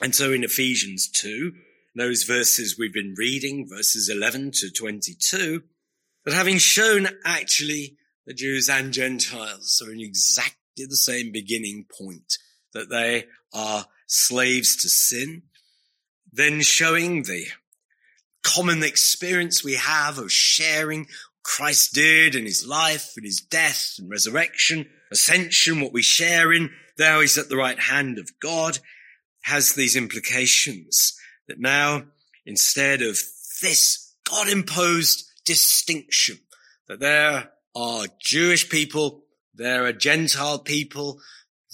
And 0.00 0.14
so 0.14 0.32
in 0.32 0.44
Ephesians 0.44 1.08
2, 1.08 1.52
those 1.96 2.22
verses 2.22 2.78
we've 2.78 2.94
been 2.94 3.14
reading, 3.18 3.68
verses 3.68 4.08
11 4.08 4.52
to 4.52 4.70
22, 4.70 5.62
that 6.24 6.34
having 6.34 6.58
shown 6.58 7.08
actually 7.24 7.96
the 8.24 8.32
Jews 8.32 8.68
and 8.68 8.92
Gentiles 8.92 9.82
are 9.84 9.90
in 9.90 10.00
exactly 10.00 10.86
the 10.88 10.96
same 10.96 11.32
beginning 11.32 11.86
point, 11.98 12.38
that 12.72 12.88
they 12.88 13.24
are 13.52 13.86
slaves 14.06 14.76
to 14.82 14.88
sin, 14.88 15.42
then 16.32 16.60
showing 16.60 17.24
the 17.24 17.46
common 18.42 18.84
experience 18.84 19.64
we 19.64 19.74
have 19.74 20.18
of 20.18 20.30
sharing 20.30 21.08
Christ 21.42 21.94
did 21.94 22.34
in 22.34 22.44
his 22.44 22.66
life 22.66 23.12
and 23.16 23.24
his 23.24 23.40
death 23.40 23.94
and 23.98 24.10
resurrection, 24.10 24.88
ascension, 25.10 25.80
what 25.80 25.92
we 25.92 26.02
share 26.02 26.52
in, 26.52 26.70
now 26.98 27.20
he's 27.20 27.38
at 27.38 27.48
the 27.48 27.56
right 27.56 27.78
hand 27.78 28.18
of 28.18 28.38
God, 28.40 28.78
has 29.42 29.74
these 29.74 29.96
implications 29.96 31.18
that 31.48 31.58
now 31.58 32.04
instead 32.44 33.02
of 33.02 33.18
this 33.62 34.14
God 34.28 34.48
imposed 34.48 35.24
distinction, 35.44 36.38
that 36.88 37.00
there 37.00 37.50
are 37.74 38.06
Jewish 38.20 38.68
people, 38.68 39.24
there 39.54 39.84
are 39.86 39.92
Gentile 39.92 40.58
people, 40.58 41.20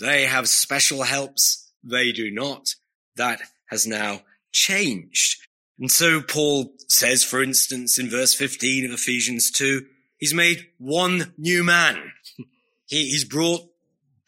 they 0.00 0.26
have 0.26 0.48
special 0.48 1.02
helps, 1.02 1.72
they 1.82 2.12
do 2.12 2.30
not. 2.30 2.74
That 3.16 3.40
has 3.66 3.86
now 3.86 4.22
changed. 4.52 5.45
And 5.78 5.90
so 5.90 6.22
Paul 6.22 6.72
says, 6.88 7.22
for 7.22 7.42
instance, 7.42 7.98
in 7.98 8.08
verse 8.08 8.34
15 8.34 8.86
of 8.86 8.92
Ephesians 8.92 9.50
2, 9.50 9.84
he's 10.18 10.34
made 10.34 10.66
one 10.78 11.34
new 11.36 11.64
man. 11.64 12.12
He, 12.88 13.10
he's 13.10 13.24
brought 13.24 13.62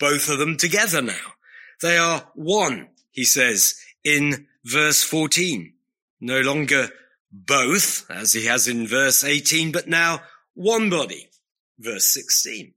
both 0.01 0.29
of 0.29 0.41
them 0.41 0.57
together 0.57 1.01
now. 1.01 1.35
They 1.81 1.97
are 1.97 2.29
one, 2.35 2.89
he 3.13 3.23
says 3.23 3.81
in 4.03 4.49
verse 4.65 5.05
14. 5.05 5.75
No 6.21 6.41
longer 6.41 6.89
both, 7.31 8.11
as 8.11 8.33
he 8.33 8.47
has 8.47 8.67
in 8.67 8.89
verse 8.89 9.23
18, 9.23 9.71
but 9.71 9.87
now 9.87 10.23
one 10.55 10.91
body 10.91 11.29
verse 11.79 12.07
16. 12.07 12.75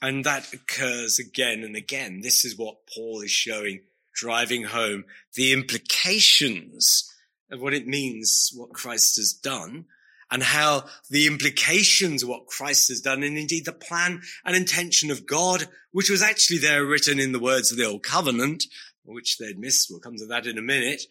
And 0.00 0.24
that 0.24 0.52
occurs 0.52 1.18
again 1.18 1.62
and 1.62 1.76
again. 1.76 2.20
This 2.22 2.44
is 2.44 2.58
what 2.58 2.86
Paul 2.92 3.20
is 3.20 3.30
showing, 3.30 3.82
driving 4.12 4.64
home 4.64 5.04
the 5.34 5.52
implications 5.52 7.08
of 7.52 7.60
what 7.60 7.74
it 7.74 7.86
means, 7.86 8.50
what 8.54 8.72
Christ 8.72 9.16
has 9.16 9.32
done, 9.32 9.84
and 10.30 10.42
how 10.42 10.86
the 11.10 11.26
implications 11.26 12.22
of 12.22 12.28
what 12.30 12.46
Christ 12.46 12.88
has 12.88 13.02
done, 13.02 13.22
and 13.22 13.36
indeed 13.36 13.66
the 13.66 13.72
plan 13.72 14.22
and 14.44 14.56
intention 14.56 15.10
of 15.10 15.26
God, 15.26 15.68
which 15.90 16.08
was 16.08 16.22
actually 16.22 16.58
there 16.58 16.84
written 16.84 17.20
in 17.20 17.32
the 17.32 17.38
words 17.38 17.70
of 17.70 17.76
the 17.76 17.84
Old 17.84 18.02
Covenant, 18.02 18.64
which 19.04 19.36
they'd 19.36 19.58
missed. 19.58 19.88
We'll 19.90 20.00
come 20.00 20.16
to 20.16 20.26
that 20.26 20.46
in 20.46 20.56
a 20.56 20.62
minute, 20.62 21.02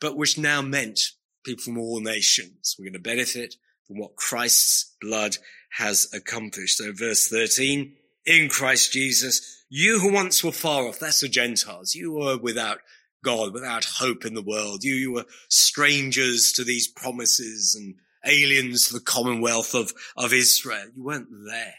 but 0.00 0.16
which 0.16 0.38
now 0.38 0.62
meant 0.62 1.00
people 1.44 1.62
from 1.62 1.78
all 1.78 2.00
nations 2.00 2.74
were 2.78 2.84
going 2.84 2.94
to 2.94 2.98
benefit 2.98 3.56
from 3.86 3.98
what 3.98 4.16
Christ's 4.16 4.94
blood 5.00 5.36
has 5.76 6.08
accomplished. 6.14 6.78
So 6.78 6.92
verse 6.92 7.28
13, 7.28 7.92
in 8.24 8.48
Christ 8.48 8.92
Jesus, 8.92 9.64
you 9.68 10.00
who 10.00 10.12
once 10.12 10.42
were 10.42 10.52
far 10.52 10.86
off, 10.86 10.98
that's 10.98 11.20
the 11.20 11.28
Gentiles, 11.28 11.94
you 11.94 12.12
were 12.12 12.38
without 12.38 12.78
God, 13.24 13.52
without 13.52 13.84
hope 13.84 14.24
in 14.24 14.34
the 14.34 14.42
world. 14.42 14.84
You, 14.84 14.94
you 14.94 15.12
were 15.12 15.26
strangers 15.48 16.52
to 16.54 16.64
these 16.64 16.88
promises 16.88 17.76
and 17.78 17.94
aliens 18.24 18.88
to 18.88 18.94
the 18.94 19.00
commonwealth 19.00 19.74
of, 19.74 19.92
of 20.16 20.32
Israel. 20.32 20.86
You 20.94 21.04
weren't 21.04 21.28
there. 21.46 21.74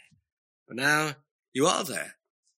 But 0.66 0.76
now 0.76 1.12
you 1.52 1.66
are 1.66 1.84
there. 1.84 2.16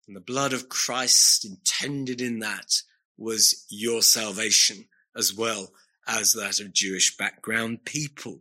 And 0.06 0.14
the 0.14 0.20
blood 0.20 0.52
of 0.52 0.68
Christ 0.68 1.44
intended 1.44 2.20
in 2.20 2.40
that 2.40 2.82
was 3.16 3.64
your 3.70 4.02
salvation 4.02 4.86
as 5.16 5.34
well 5.34 5.68
as 6.06 6.32
that 6.32 6.60
of 6.60 6.72
Jewish 6.72 7.16
background 7.16 7.84
people. 7.84 8.40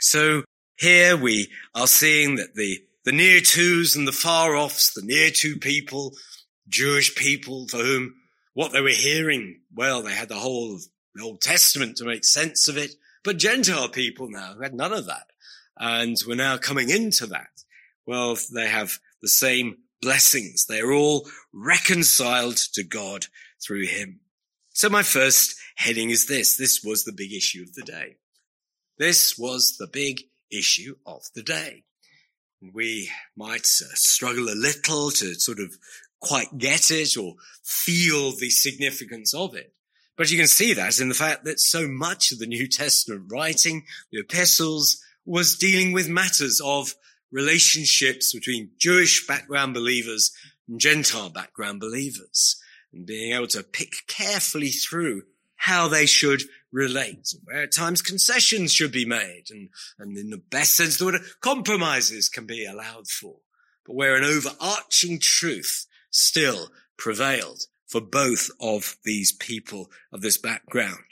So 0.00 0.42
here 0.76 1.16
we 1.16 1.50
are 1.74 1.86
seeing 1.86 2.36
that 2.36 2.54
the, 2.54 2.80
the 3.04 3.12
near 3.12 3.40
twos 3.40 3.94
and 3.94 4.08
the 4.08 4.12
far 4.12 4.56
offs, 4.56 4.92
the 4.92 5.02
near 5.02 5.30
two 5.30 5.56
people, 5.56 6.14
Jewish 6.68 7.14
people 7.14 7.68
for 7.68 7.78
whom 7.78 8.14
what 8.54 8.72
they 8.72 8.80
were 8.80 8.88
hearing, 8.88 9.60
well, 9.74 10.02
they 10.02 10.14
had 10.14 10.28
the 10.28 10.36
whole 10.36 10.78
the 11.14 11.22
Old 11.22 11.40
Testament 11.40 11.96
to 11.96 12.04
make 12.04 12.24
sense 12.24 12.66
of 12.66 12.76
it, 12.76 12.94
but 13.22 13.38
Gentile 13.38 13.88
people 13.88 14.28
now 14.28 14.56
had 14.60 14.74
none 14.74 14.92
of 14.92 15.06
that. 15.06 15.26
And 15.76 16.16
we're 16.26 16.34
now 16.34 16.56
coming 16.56 16.90
into 16.90 17.26
that. 17.26 17.62
Well, 18.06 18.36
they 18.52 18.66
have 18.66 18.98
the 19.22 19.28
same 19.28 19.78
blessings. 20.00 20.66
They're 20.66 20.92
all 20.92 21.28
reconciled 21.52 22.56
to 22.74 22.84
God 22.84 23.26
through 23.64 23.86
him. 23.86 24.20
So 24.70 24.88
my 24.88 25.02
first 25.02 25.56
heading 25.76 26.10
is 26.10 26.26
this. 26.26 26.56
This 26.56 26.82
was 26.84 27.04
the 27.04 27.12
big 27.12 27.32
issue 27.32 27.62
of 27.62 27.74
the 27.74 27.82
day. 27.82 28.16
This 28.98 29.38
was 29.38 29.76
the 29.78 29.86
big 29.86 30.22
issue 30.50 30.96
of 31.06 31.22
the 31.34 31.42
day. 31.42 31.84
We 32.72 33.10
might 33.36 33.66
uh, 33.82 33.94
struggle 33.94 34.48
a 34.48 34.54
little 34.54 35.10
to 35.10 35.34
sort 35.34 35.58
of 35.58 35.76
quite 36.20 36.58
get 36.58 36.90
it 36.90 37.16
or 37.16 37.34
feel 37.62 38.32
the 38.32 38.50
significance 38.50 39.34
of 39.34 39.54
it. 39.54 39.72
But 40.16 40.30
you 40.30 40.38
can 40.38 40.46
see 40.46 40.72
that 40.74 41.00
in 41.00 41.08
the 41.08 41.14
fact 41.14 41.44
that 41.44 41.60
so 41.60 41.88
much 41.88 42.30
of 42.30 42.38
the 42.38 42.46
New 42.46 42.68
Testament 42.68 43.24
writing, 43.30 43.84
the 44.12 44.20
epistles, 44.20 45.02
was 45.26 45.56
dealing 45.56 45.92
with 45.92 46.08
matters 46.08 46.60
of 46.64 46.94
relationships 47.32 48.32
between 48.32 48.70
Jewish 48.78 49.26
background 49.26 49.74
believers 49.74 50.30
and 50.68 50.78
Gentile 50.78 51.30
background 51.30 51.80
believers 51.80 52.62
and 52.92 53.06
being 53.06 53.34
able 53.34 53.48
to 53.48 53.62
pick 53.62 54.06
carefully 54.06 54.70
through 54.70 55.22
how 55.56 55.88
they 55.88 56.06
should 56.06 56.42
relate, 56.70 57.34
where 57.44 57.62
at 57.62 57.72
times 57.72 58.02
concessions 58.02 58.72
should 58.72 58.92
be 58.92 59.06
made, 59.06 59.44
and, 59.50 59.70
and 59.98 60.16
in 60.16 60.30
the 60.30 60.42
best 60.50 60.76
sense 60.76 60.98
the 60.98 61.06
word, 61.06 61.20
compromises 61.40 62.28
can 62.28 62.44
be 62.44 62.66
allowed 62.66 63.08
for, 63.08 63.36
but 63.86 63.94
where 63.94 64.16
an 64.16 64.24
overarching 64.24 65.18
truth 65.20 65.86
still 66.14 66.68
prevailed 66.96 67.66
for 67.86 68.00
both 68.00 68.50
of 68.60 68.96
these 69.04 69.32
people 69.32 69.90
of 70.12 70.20
this 70.20 70.38
background. 70.38 71.04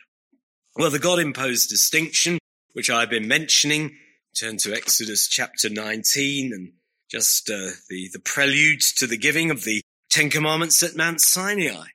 Well, 0.76 0.90
the 0.90 0.98
God 0.98 1.18
imposed 1.18 1.68
distinction, 1.68 2.38
which 2.72 2.88
I've 2.88 3.10
been 3.10 3.28
mentioning, 3.28 3.96
turn 4.34 4.56
to 4.58 4.72
Exodus 4.72 5.28
chapter 5.28 5.68
19 5.68 6.52
and 6.52 6.72
just 7.10 7.50
uh, 7.50 7.70
the, 7.90 8.08
the 8.12 8.18
prelude 8.18 8.80
to 8.96 9.06
the 9.06 9.18
giving 9.18 9.50
of 9.50 9.64
the 9.64 9.82
Ten 10.10 10.30
Commandments 10.30 10.82
at 10.82 10.96
Mount 10.96 11.20
Sinai. 11.20 11.86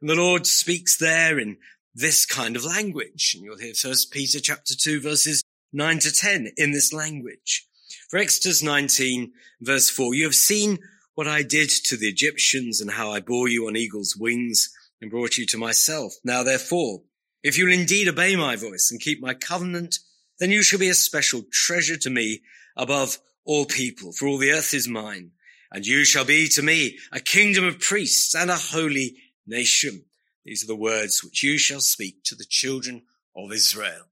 And 0.00 0.08
the 0.08 0.14
Lord 0.14 0.46
speaks 0.46 0.96
there 0.96 1.38
in 1.38 1.58
this 1.94 2.24
kind 2.24 2.56
of 2.56 2.64
language. 2.64 3.34
And 3.34 3.44
you'll 3.44 3.58
hear 3.58 3.74
First 3.74 4.10
Peter 4.10 4.40
chapter 4.40 4.74
2 4.74 5.00
verses 5.00 5.42
9 5.72 5.98
to 6.00 6.12
10 6.12 6.52
in 6.56 6.72
this 6.72 6.92
language. 6.92 7.66
For 8.08 8.18
Exodus 8.18 8.62
19 8.62 9.32
verse 9.60 9.90
4, 9.90 10.14
you 10.14 10.24
have 10.24 10.34
seen 10.34 10.78
what 11.14 11.28
I 11.28 11.42
did 11.42 11.68
to 11.68 11.96
the 11.96 12.08
Egyptians 12.08 12.80
and 12.80 12.90
how 12.90 13.10
I 13.10 13.20
bore 13.20 13.48
you 13.48 13.66
on 13.66 13.76
eagle's 13.76 14.16
wings 14.16 14.72
and 15.00 15.10
brought 15.10 15.36
you 15.36 15.46
to 15.46 15.58
myself. 15.58 16.14
Now 16.24 16.42
therefore, 16.42 17.02
if 17.42 17.58
you'll 17.58 17.72
indeed 17.72 18.08
obey 18.08 18.36
my 18.36 18.56
voice 18.56 18.88
and 18.90 19.00
keep 19.00 19.20
my 19.20 19.34
covenant, 19.34 19.98
then 20.38 20.50
you 20.50 20.62
shall 20.62 20.78
be 20.78 20.88
a 20.88 20.94
special 20.94 21.42
treasure 21.52 21.96
to 21.98 22.10
me 22.10 22.42
above 22.76 23.18
all 23.44 23.64
people, 23.64 24.12
for 24.12 24.26
all 24.26 24.38
the 24.38 24.52
earth 24.52 24.72
is 24.72 24.88
mine. 24.88 25.32
And 25.70 25.86
you 25.86 26.04
shall 26.04 26.24
be 26.24 26.48
to 26.48 26.62
me 26.62 26.98
a 27.10 27.20
kingdom 27.20 27.64
of 27.64 27.80
priests 27.80 28.34
and 28.34 28.50
a 28.50 28.56
holy 28.56 29.16
nation. 29.46 30.04
These 30.44 30.64
are 30.64 30.68
the 30.68 30.76
words 30.76 31.24
which 31.24 31.42
you 31.42 31.58
shall 31.58 31.80
speak 31.80 32.24
to 32.24 32.34
the 32.34 32.44
children 32.48 33.02
of 33.36 33.52
Israel. 33.52 34.06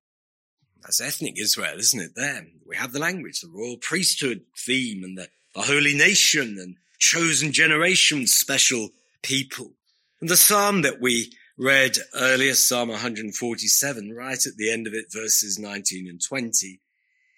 That's 0.83 1.01
ethnic 1.01 1.39
Israel, 1.39 1.79
isn't 1.79 2.01
it? 2.01 2.13
There 2.17 2.47
we 2.67 2.77
have 2.77 2.93
the 2.93 2.99
language, 2.99 3.41
the 3.41 3.49
royal 3.49 3.77
priesthood 3.77 4.43
theme 4.57 5.05
and 5.05 5.19
the, 5.19 5.29
the 5.55 5.63
holy 5.63 5.95
nation 5.95 6.57
and 6.59 6.77
chosen 7.01 7.53
generation, 7.53 8.27
special 8.27 8.91
people. 9.23 9.73
And 10.21 10.29
the 10.29 10.37
psalm 10.37 10.83
that 10.83 11.01
we 11.01 11.33
read 11.59 11.97
earlier, 12.15 12.55
Psalm 12.55 12.89
147, 12.89 14.13
right 14.15 14.47
at 14.47 14.57
the 14.57 14.71
end 14.71 14.87
of 14.87 14.95
it, 14.95 15.07
verses 15.13 15.59
19 15.59 16.09
and 16.09 16.21
20, 16.23 16.81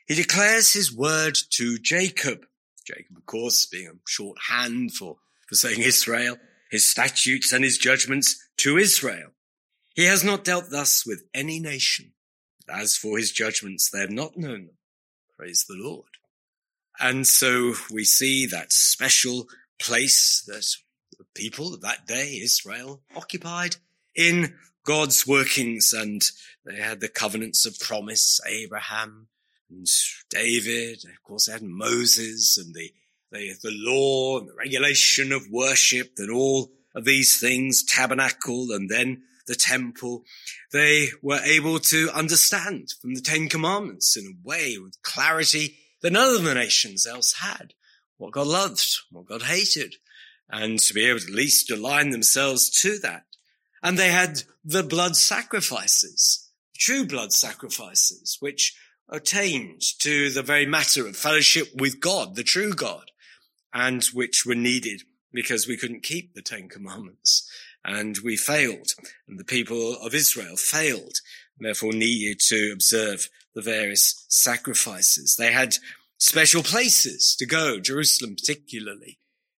he 0.06 0.14
declares 0.14 0.72
his 0.72 0.94
word 0.94 1.38
to 1.52 1.78
Jacob. 1.78 2.44
Jacob, 2.84 3.16
of 3.16 3.26
course, 3.26 3.66
being 3.66 3.88
a 3.88 3.92
shorthand 4.06 4.92
for, 4.92 5.16
for 5.48 5.54
saying 5.54 5.80
Israel, 5.80 6.36
his 6.70 6.88
statutes 6.88 7.52
and 7.52 7.64
his 7.64 7.78
judgments 7.78 8.48
to 8.58 8.76
Israel. 8.76 9.30
He 9.94 10.06
has 10.06 10.24
not 10.24 10.44
dealt 10.44 10.70
thus 10.70 11.06
with 11.06 11.22
any 11.32 11.60
nation. 11.60 12.12
As 12.68 12.96
for 12.96 13.18
his 13.18 13.30
judgments, 13.30 13.90
they 13.90 14.00
have 14.00 14.10
not 14.10 14.36
known 14.36 14.66
them. 14.66 14.76
Praise 15.36 15.64
the 15.68 15.76
Lord. 15.76 16.06
And 17.02 17.26
so 17.26 17.74
we 17.90 18.04
see 18.04 18.46
that 18.46 18.72
special 18.72 19.48
place 19.80 20.44
that 20.46 20.64
the 21.18 21.24
people 21.34 21.74
of 21.74 21.80
that 21.80 22.06
day, 22.06 22.38
Israel, 22.40 23.02
occupied 23.16 23.76
in 24.14 24.54
God's 24.84 25.26
workings. 25.26 25.92
And 25.92 26.22
they 26.64 26.76
had 26.76 27.00
the 27.00 27.08
covenants 27.08 27.66
of 27.66 27.80
promise, 27.80 28.40
Abraham 28.46 29.26
and 29.68 29.88
David. 30.30 31.02
Of 31.04 31.22
course, 31.24 31.46
they 31.46 31.54
had 31.54 31.64
Moses 31.64 32.56
and 32.56 32.72
the, 32.72 32.92
the, 33.32 33.54
the 33.60 33.72
law 33.74 34.38
and 34.38 34.48
the 34.48 34.54
regulation 34.54 35.32
of 35.32 35.50
worship 35.50 36.12
and 36.18 36.30
all 36.30 36.70
of 36.94 37.04
these 37.04 37.40
things, 37.40 37.82
tabernacle 37.82 38.70
and 38.70 38.88
then 38.88 39.22
the 39.48 39.56
temple. 39.56 40.22
They 40.72 41.08
were 41.20 41.40
able 41.42 41.80
to 41.80 42.10
understand 42.14 42.90
from 43.00 43.14
the 43.14 43.20
Ten 43.20 43.48
Commandments 43.48 44.16
in 44.16 44.24
a 44.24 44.48
way 44.48 44.78
with 44.78 45.02
clarity 45.02 45.78
that 46.02 46.12
none 46.12 46.34
of 46.34 46.42
the 46.42 46.54
nations 46.54 47.06
else 47.06 47.34
had 47.34 47.74
what 48.18 48.32
God 48.32 48.46
loved, 48.46 48.98
what 49.10 49.26
God 49.26 49.42
hated, 49.42 49.96
and 50.48 50.78
to 50.78 50.94
be 50.94 51.06
able 51.06 51.20
to 51.20 51.26
at 51.26 51.32
least 51.32 51.70
align 51.70 52.10
themselves 52.10 52.70
to 52.82 52.98
that. 53.00 53.24
And 53.82 53.98
they 53.98 54.10
had 54.10 54.44
the 54.64 54.82
blood 54.82 55.16
sacrifices, 55.16 56.50
true 56.76 57.04
blood 57.04 57.32
sacrifices, 57.32 58.36
which 58.40 58.76
attained 59.08 59.82
to 59.98 60.30
the 60.30 60.42
very 60.42 60.66
matter 60.66 61.06
of 61.06 61.16
fellowship 61.16 61.68
with 61.74 62.00
God, 62.00 62.36
the 62.36 62.44
true 62.44 62.72
God, 62.72 63.10
and 63.74 64.04
which 64.12 64.44
were 64.46 64.54
needed 64.54 65.02
because 65.32 65.66
we 65.66 65.76
couldn't 65.76 66.02
keep 66.02 66.34
the 66.34 66.42
Ten 66.42 66.68
Commandments 66.68 67.50
and 67.84 68.18
we 68.22 68.36
failed 68.36 68.92
and 69.26 69.38
the 69.38 69.44
people 69.44 69.96
of 69.96 70.14
Israel 70.14 70.56
failed 70.56 71.18
and 71.58 71.66
therefore 71.66 71.92
needed 71.92 72.40
to 72.48 72.70
observe 72.72 73.28
the 73.54 73.62
various 73.62 74.24
sacrifices. 74.28 75.36
They 75.36 75.52
had 75.52 75.76
special 76.18 76.62
places 76.62 77.36
to 77.38 77.46
go, 77.46 77.80
Jerusalem 77.80 78.36
particularly, 78.36 79.18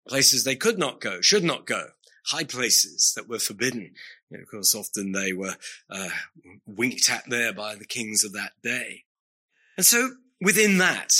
places 0.09 0.45
they 0.45 0.57
could 0.57 0.79
not 0.79 1.01
go, 1.01 1.21
should 1.21 1.45
not 1.45 1.67
go, 1.67 1.89
high 2.27 2.45
places 2.45 3.13
that 3.17 3.29
were 3.29 3.39
forbidden. 3.39 3.93
Know, 4.31 4.41
of 4.41 4.51
course, 4.51 4.75
often 4.75 5.13
they 5.13 5.33
were 5.33 5.57
uh, 5.91 6.09
winked 6.67 7.11
at 7.11 7.25
there 7.29 7.53
by 7.53 7.75
the 7.75 7.85
kings 7.85 8.25
of 8.25 8.33
that 8.33 8.53
day. 8.63 9.05
And 9.77 9.85
so 9.85 10.11
within 10.41 10.79
that, 10.79 11.13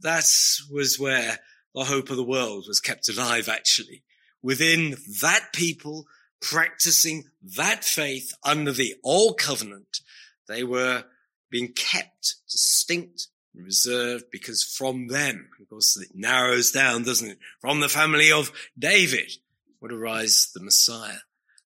that 0.00 0.26
was 0.70 0.98
where 0.98 1.38
the 1.74 1.84
hope 1.84 2.10
of 2.10 2.16
the 2.16 2.24
world 2.24 2.64
was 2.68 2.80
kept 2.80 3.08
alive, 3.08 3.48
actually. 3.48 4.02
Within 4.42 4.96
that 5.22 5.52
people 5.52 6.06
practicing 6.44 7.24
that 7.56 7.84
faith 7.84 8.34
under 8.44 8.70
the 8.70 8.94
old 9.02 9.38
covenant, 9.38 10.00
they 10.46 10.62
were 10.62 11.04
being 11.50 11.72
kept 11.72 12.34
distinct 12.50 13.28
and 13.54 13.64
reserved 13.64 14.24
because 14.30 14.62
from 14.62 15.08
them, 15.08 15.48
of 15.60 15.68
course, 15.70 15.96
it 15.96 16.14
narrows 16.14 16.70
down, 16.70 17.02
doesn't 17.02 17.30
it? 17.30 17.38
From 17.60 17.80
the 17.80 17.88
family 17.88 18.30
of 18.30 18.52
David 18.78 19.32
would 19.80 19.92
arise 19.92 20.50
the 20.52 20.62
Messiah. 20.62 21.18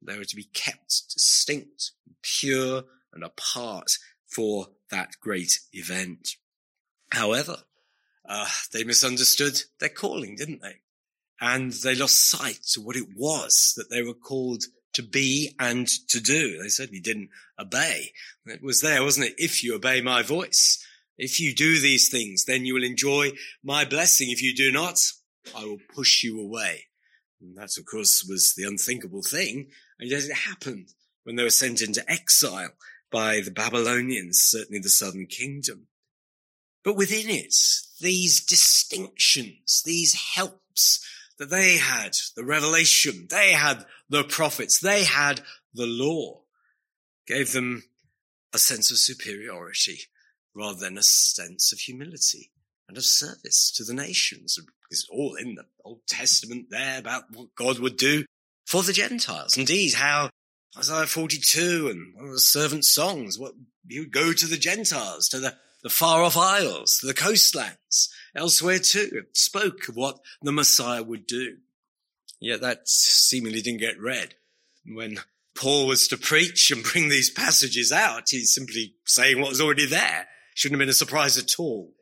They 0.02 0.18
were 0.18 0.24
to 0.24 0.36
be 0.36 0.46
kept 0.54 1.04
distinct, 1.14 1.92
pure 2.22 2.84
and 3.14 3.24
apart 3.24 3.98
for 4.26 4.68
that 4.90 5.20
great 5.20 5.60
event. 5.74 6.38
However, 7.12 7.58
uh, 8.28 8.48
they 8.72 8.86
misunderstood 8.86 9.62
their 9.80 9.90
calling, 9.90 10.38
didn't 10.38 10.62
they? 10.62 10.78
And 11.42 11.74
they 11.74 11.96
lost 11.96 12.30
sight 12.30 12.78
of 12.78 12.84
what 12.84 12.96
it 12.96 13.08
was 13.16 13.74
that 13.76 13.90
they 13.90 14.04
were 14.04 14.14
called 14.14 14.66
to 14.94 15.02
be 15.02 15.56
and 15.60 15.88
to 16.10 16.22
do. 16.22 16.62
They 16.62 16.70
certainly 16.70 17.00
didn't 17.00 17.30
obey. 17.60 18.12
It 18.46 18.62
was 18.62 18.82
there, 18.82 19.04
wasn't 19.04 19.28
it? 19.28 19.36
If 19.38 19.64
you 19.64 19.76
obey 19.76 20.02
my 20.02 20.22
voice, 20.22 20.86
if 21.18 21.40
you 21.40 21.56
do 21.56 21.80
these 21.80 22.10
things, 22.10 22.46
then 22.46 22.66
you 22.66 22.76
will 22.76 22.84
enjoy 22.84 23.32
my 23.64 23.86
blessing. 23.86 24.30
If 24.30 24.42
you 24.42 24.56
do 24.56 24.72
not, 24.72 25.00
I 25.56 25.66
will 25.66 25.80
push 25.94 26.24
you 26.24 26.40
away. 26.40 26.86
And 27.42 27.58
that, 27.58 27.78
of 27.78 27.86
course, 27.86 28.24
was 28.24 28.54
the 28.54 28.64
unthinkable 28.64 29.24
thing. 29.24 29.70
And 30.00 30.10
yet 30.10 30.24
it 30.24 30.34
happened 30.34 30.90
when 31.24 31.38
they 31.38 31.44
were 31.44 31.50
sent 31.50 31.82
into 31.82 32.10
exile 32.10 32.72
by 33.12 33.42
the 33.42 33.52
Babylonians, 33.52 34.40
certainly 34.40 34.80
the 34.80 34.90
southern 34.90 35.26
kingdom. 35.26 35.88
But 36.84 36.96
within 36.96 37.30
it, 37.30 37.56
these 38.00 38.44
distinctions, 38.44 39.84
these 39.86 40.16
helps 40.36 41.06
that 41.42 41.50
they 41.50 41.78
had, 41.78 42.16
the 42.36 42.44
revelation, 42.44 43.26
they 43.32 43.52
had 43.52 43.84
the 44.10 44.24
prophets, 44.24 44.80
they 44.80 45.04
had 45.04 45.42
the 45.74 45.88
law, 45.88 46.42
gave 47.26 47.52
them 47.52 47.84
a 48.54 48.60
sense 48.60 48.92
of 48.92 49.00
superiority 49.00 50.02
rather 50.54 50.78
than 50.78 51.00
a 51.00 51.04
sense 51.04 51.74
of 51.74 51.80
humility 51.80 52.52
and 52.88 52.96
of 52.96 53.04
service 53.04 53.72
to 53.72 53.84
the 53.84 53.94
nations. 53.94 54.60
It's 54.92 55.08
all 55.10 55.34
in 55.34 55.56
the 55.56 55.66
Old 55.84 56.02
Testament 56.08 56.68
there 56.70 57.00
about 57.00 57.24
what 57.34 57.56
God 57.56 57.80
would 57.80 57.98
do 57.98 58.26
for 58.68 58.84
the 58.84 58.94
Gentiles. 58.94 59.58
Indeed, 59.58 59.96
how 59.96 60.30
Isaiah 60.78 61.08
42 61.08 61.90
and 61.90 62.16
one 62.16 62.26
of 62.26 62.34
the 62.34 62.40
servant 62.40 62.86
songs, 62.86 63.40
what 63.40 63.54
he 63.90 64.00
would 64.00 64.12
go 64.12 64.32
to 64.32 64.46
the 64.46 64.58
Gentiles, 64.58 65.28
to 65.30 65.40
the, 65.40 65.56
the 65.82 65.90
far 65.90 66.22
off 66.22 66.38
isles, 66.38 67.00
to 67.00 67.08
the 67.08 67.16
coastlands, 67.16 68.14
elsewhere 68.36 68.80
too. 68.80 69.10
It 69.12 69.38
spoke 69.38 69.88
of 69.88 69.96
what 69.96 70.20
the 70.42 70.52
Messiah 70.52 71.04
would 71.04 71.28
do. 71.28 71.58
Yet 72.40 72.62
that 72.62 72.88
seemingly 72.88 73.62
didn't 73.62 73.82
get 73.82 74.00
read. 74.00 74.36
When 74.86 75.20
Paul 75.56 75.88
was 75.88 76.08
to 76.08 76.18
preach 76.18 76.72
and 76.72 76.84
bring 76.84 77.10
these 77.10 77.30
passages 77.30 77.92
out, 77.92 78.30
he's 78.30 78.54
simply 78.54 78.96
saying 79.06 79.40
what 79.40 79.50
was 79.50 79.62
already 79.62 79.86
there. 79.86 80.28
Shouldn't 80.56 80.80
have 80.80 80.86
been 80.86 80.90
a 80.90 80.94
surprise 80.94 81.38
at 81.38 81.60
all, 81.60 81.94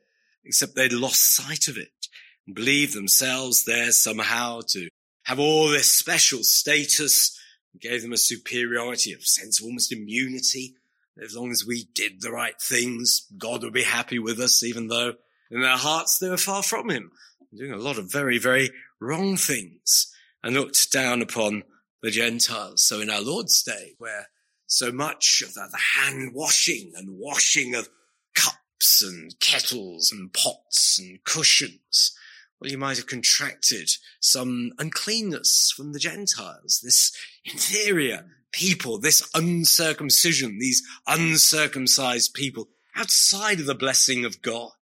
except 0.44 0.74
they'd 0.74 0.92
lost 0.92 1.34
sight 1.34 1.68
of 1.68 1.76
it 1.76 2.08
and 2.46 2.54
believed 2.54 2.94
themselves 2.94 3.64
there 3.64 3.92
somehow 3.92 4.60
to 4.68 4.88
have 5.24 5.38
all 5.38 5.68
this 5.68 5.94
special 5.94 6.42
status 6.42 7.38
and 7.72 7.80
gave 7.80 8.02
them 8.02 8.12
a 8.12 8.16
superiority 8.16 9.12
of 9.12 9.26
sense 9.26 9.60
of 9.60 9.66
almost 9.66 9.92
immunity. 9.92 10.74
As 11.22 11.36
long 11.36 11.50
as 11.50 11.66
we 11.66 11.84
did 11.94 12.22
the 12.22 12.32
right 12.32 12.60
things, 12.60 13.26
God 13.36 13.62
would 13.62 13.74
be 13.74 13.82
happy 13.82 14.18
with 14.18 14.40
us, 14.40 14.62
even 14.62 14.88
though 14.88 15.14
in 15.50 15.60
their 15.60 15.76
hearts 15.76 16.18
they 16.18 16.28
were 16.28 16.36
far 16.36 16.62
from 16.62 16.90
him, 16.90 17.10
doing 17.54 17.72
a 17.72 17.76
lot 17.76 17.98
of 17.98 18.10
very, 18.10 18.38
very 18.38 18.70
wrong 19.00 19.36
things 19.36 20.12
and 20.42 20.54
looked 20.54 20.92
down 20.92 21.22
upon 21.22 21.64
the 22.02 22.10
Gentiles. 22.10 22.82
So 22.82 23.00
in 23.00 23.10
our 23.10 23.20
Lord's 23.20 23.62
day, 23.62 23.94
where 23.98 24.28
so 24.66 24.92
much 24.92 25.42
of 25.42 25.54
the, 25.54 25.68
hand 25.96 26.32
washing 26.32 26.92
and 26.94 27.18
washing 27.18 27.74
of 27.74 27.88
cups 28.34 29.02
and 29.02 29.38
kettles 29.40 30.12
and 30.12 30.32
pots 30.32 30.98
and 30.98 31.22
cushions, 31.24 32.16
well, 32.60 32.70
you 32.70 32.78
might 32.78 32.96
have 32.96 33.06
contracted 33.06 33.90
some 34.20 34.72
uncleanness 34.78 35.72
from 35.74 35.92
the 35.92 35.98
Gentiles, 35.98 36.80
this 36.82 37.12
inferior 37.44 38.26
people, 38.52 38.98
this 38.98 39.28
uncircumcision, 39.34 40.58
these 40.58 40.82
uncircumcised 41.06 42.34
people 42.34 42.68
outside 42.94 43.60
of 43.60 43.66
the 43.66 43.74
blessing 43.74 44.24
of 44.24 44.42
God 44.42 44.72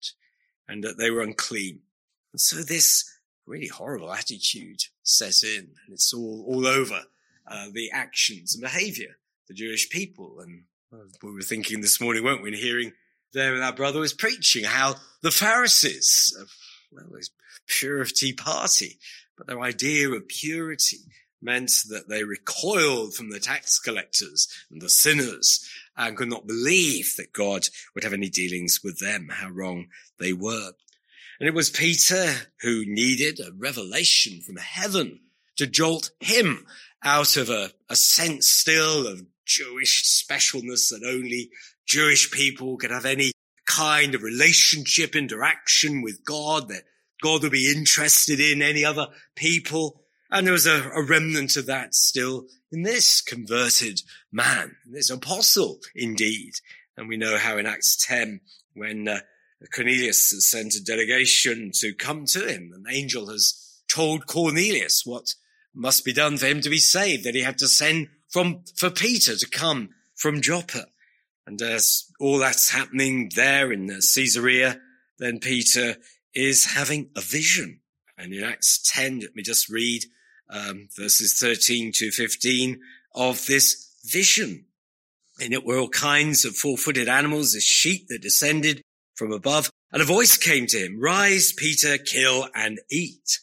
and 0.69 0.83
that 0.83 0.97
they 0.97 1.09
were 1.09 1.21
unclean. 1.21 1.79
And 2.31 2.39
so 2.39 2.57
this 2.57 3.11
really 3.45 3.67
horrible 3.67 4.13
attitude 4.13 4.83
set 5.03 5.43
in 5.43 5.71
and 5.85 5.93
it's 5.93 6.13
all, 6.13 6.45
all 6.47 6.67
over 6.67 7.01
uh, 7.47 7.67
the 7.73 7.91
actions 7.91 8.53
and 8.53 8.61
behavior, 8.61 9.17
the 9.47 9.55
Jewish 9.55 9.89
people. 9.89 10.39
And 10.39 10.63
we 11.23 11.31
were 11.31 11.41
thinking 11.41 11.81
this 11.81 11.99
morning, 11.99 12.23
weren't 12.23 12.43
we, 12.43 12.49
in 12.49 12.55
hearing 12.55 12.93
there 13.33 13.61
our 13.61 13.73
brother 13.73 13.99
was 13.99 14.13
preaching 14.13 14.63
how 14.63 14.95
the 15.21 15.31
Pharisees, 15.31 16.35
well, 16.91 17.05
this 17.11 17.29
purity 17.67 18.33
party, 18.33 18.97
but 19.37 19.47
their 19.47 19.61
idea 19.61 20.09
of 20.09 20.27
purity 20.27 20.97
meant 21.41 21.71
that 21.89 22.09
they 22.09 22.23
recoiled 22.23 23.13
from 23.13 23.29
the 23.29 23.39
tax 23.39 23.79
collectors 23.79 24.47
and 24.71 24.81
the 24.81 24.89
sinners 24.89 25.67
and 25.99 26.17
could 26.17 26.29
not 26.29 26.47
believe 26.47 27.13
that 27.17 27.33
God 27.33 27.67
would 27.93 28.03
have 28.03 28.13
any 28.13 28.29
dealings 28.29 28.79
with 28.83 28.99
them, 28.99 29.27
how 29.29 29.49
wrong 29.49 29.87
they 30.17 30.31
were. 30.33 30.71
And 31.39 31.47
it 31.47 31.53
was 31.53 31.69
Peter 31.69 32.33
who 32.61 32.85
needed 32.85 33.39
a 33.39 33.51
revelation 33.55 34.41
from 34.41 34.55
heaven 34.55 35.19
to 35.57 35.67
jolt 35.67 36.11
him 36.21 36.65
out 37.03 37.37
of 37.37 37.49
a, 37.49 37.71
a 37.89 37.95
sense 37.95 38.49
still 38.49 39.05
of 39.07 39.25
Jewish 39.45 40.03
specialness 40.05 40.89
that 40.89 41.05
only 41.05 41.49
Jewish 41.85 42.31
people 42.31 42.77
could 42.77 42.91
have 42.91 43.05
any 43.05 43.31
kind 43.67 44.15
of 44.15 44.23
relationship 44.23 45.15
interaction 45.15 46.01
with 46.01 46.23
God, 46.23 46.69
that 46.69 46.83
God 47.21 47.43
would 47.43 47.51
be 47.51 47.71
interested 47.71 48.39
in 48.39 48.61
any 48.61 48.85
other 48.85 49.07
people. 49.35 50.01
And 50.31 50.45
there 50.45 50.53
was 50.53 50.67
a, 50.67 50.89
a 50.89 51.03
remnant 51.03 51.57
of 51.57 51.65
that 51.65 51.95
still 51.95 52.45
in 52.71 52.83
this 52.83 53.21
converted 53.21 54.01
man, 54.31 54.75
this 54.85 55.09
apostle 55.09 55.79
indeed. 55.95 56.53
And 56.95 57.07
we 57.07 57.17
know 57.17 57.37
how 57.37 57.57
in 57.57 57.65
Acts 57.65 57.97
10, 58.05 58.41
when 58.73 59.07
uh, 59.07 59.19
Cornelius 59.73 60.31
has 60.31 60.47
sent 60.47 60.75
a 60.75 60.83
delegation 60.83 61.71
to 61.75 61.93
come 61.93 62.25
to 62.25 62.47
him, 62.47 62.71
an 62.75 62.85
angel 62.89 63.27
has 63.27 63.81
told 63.91 64.27
Cornelius 64.27 65.03
what 65.05 65.33
must 65.73 66.05
be 66.05 66.13
done 66.13 66.37
for 66.37 66.45
him 66.45 66.61
to 66.61 66.69
be 66.69 66.77
saved, 66.77 67.23
that 67.23 67.35
he 67.35 67.41
had 67.41 67.57
to 67.57 67.67
send 67.67 68.07
from, 68.29 68.63
for 68.75 68.89
Peter 68.89 69.35
to 69.35 69.49
come 69.49 69.89
from 70.15 70.41
Joppa. 70.41 70.85
And 71.47 71.59
as 71.61 72.05
all 72.19 72.37
that's 72.37 72.69
happening 72.69 73.31
there 73.35 73.71
in 73.71 73.87
Caesarea, 73.87 74.79
then 75.17 75.39
Peter 75.39 75.95
is 76.35 76.73
having 76.73 77.09
a 77.15 77.21
vision. 77.21 77.79
And 78.17 78.33
in 78.33 78.43
Acts 78.43 78.79
10, 78.93 79.21
let 79.21 79.35
me 79.35 79.41
just 79.41 79.69
read 79.69 80.03
um, 80.49 80.89
verses 80.97 81.33
13 81.33 81.91
to 81.95 82.11
15 82.11 82.79
of 83.15 83.45
this 83.45 83.95
vision. 84.05 84.65
And 85.41 85.53
it 85.53 85.65
were 85.65 85.77
all 85.77 85.89
kinds 85.89 86.45
of 86.45 86.55
four-footed 86.55 87.07
animals, 87.07 87.55
as 87.55 87.63
sheep 87.63 88.07
that 88.09 88.21
descended 88.21 88.81
from 89.15 89.31
above. 89.31 89.69
And 89.91 90.01
a 90.01 90.05
voice 90.05 90.37
came 90.37 90.67
to 90.67 90.77
him, 90.77 90.99
rise, 90.99 91.53
Peter, 91.53 91.97
kill 91.97 92.47
and 92.53 92.79
eat. 92.91 93.39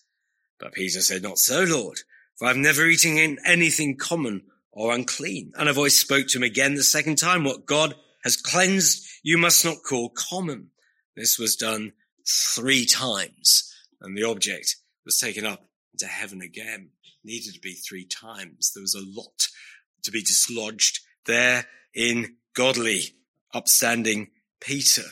But 0.59 0.73
Peter 0.73 1.01
said, 1.01 1.23
not 1.23 1.39
so, 1.39 1.65
Lord, 1.65 2.01
for 2.37 2.49
I've 2.49 2.57
never 2.57 2.87
eaten 2.87 3.39
anything 3.45 3.97
common 3.97 4.43
or 4.73 4.95
unclean. 4.95 5.53
And 5.57 5.69
a 5.69 5.73
voice 5.73 5.97
spoke 5.97 6.29
to 6.29 6.39
him 6.39 6.45
again 6.45 6.75
the 6.75 6.85
second 6.85 7.17
time, 7.17 7.45
what 7.45 7.67
God 7.67 7.95
has 8.25 8.37
cleansed, 8.37 9.07
you 9.23 9.39
must 9.39 9.65
not 9.65 9.79
call 9.89 10.11
common. 10.11 10.71
This 11.17 11.39
was 11.39 11.57
done 11.57 11.93
three 12.27 12.85
times 12.85 13.73
and 14.01 14.17
the 14.17 14.25
object 14.25 14.77
was 15.05 15.19
taken 15.19 15.47
up 15.47 15.67
into 15.93 16.07
heaven 16.07 16.43
again. 16.43 16.91
Needed 17.27 17.55
to 17.55 17.61
be 17.61 17.75
three 17.75 18.07
times. 18.07 18.73
There 18.73 18.83
was 18.83 18.95
a 18.95 19.21
lot 19.21 19.49
to 20.05 20.11
be 20.11 20.23
dislodged 20.23 21.01
there 21.27 21.67
in 21.95 22.37
godly, 22.55 23.17
upstanding 23.53 24.29
Peter. 24.61 25.03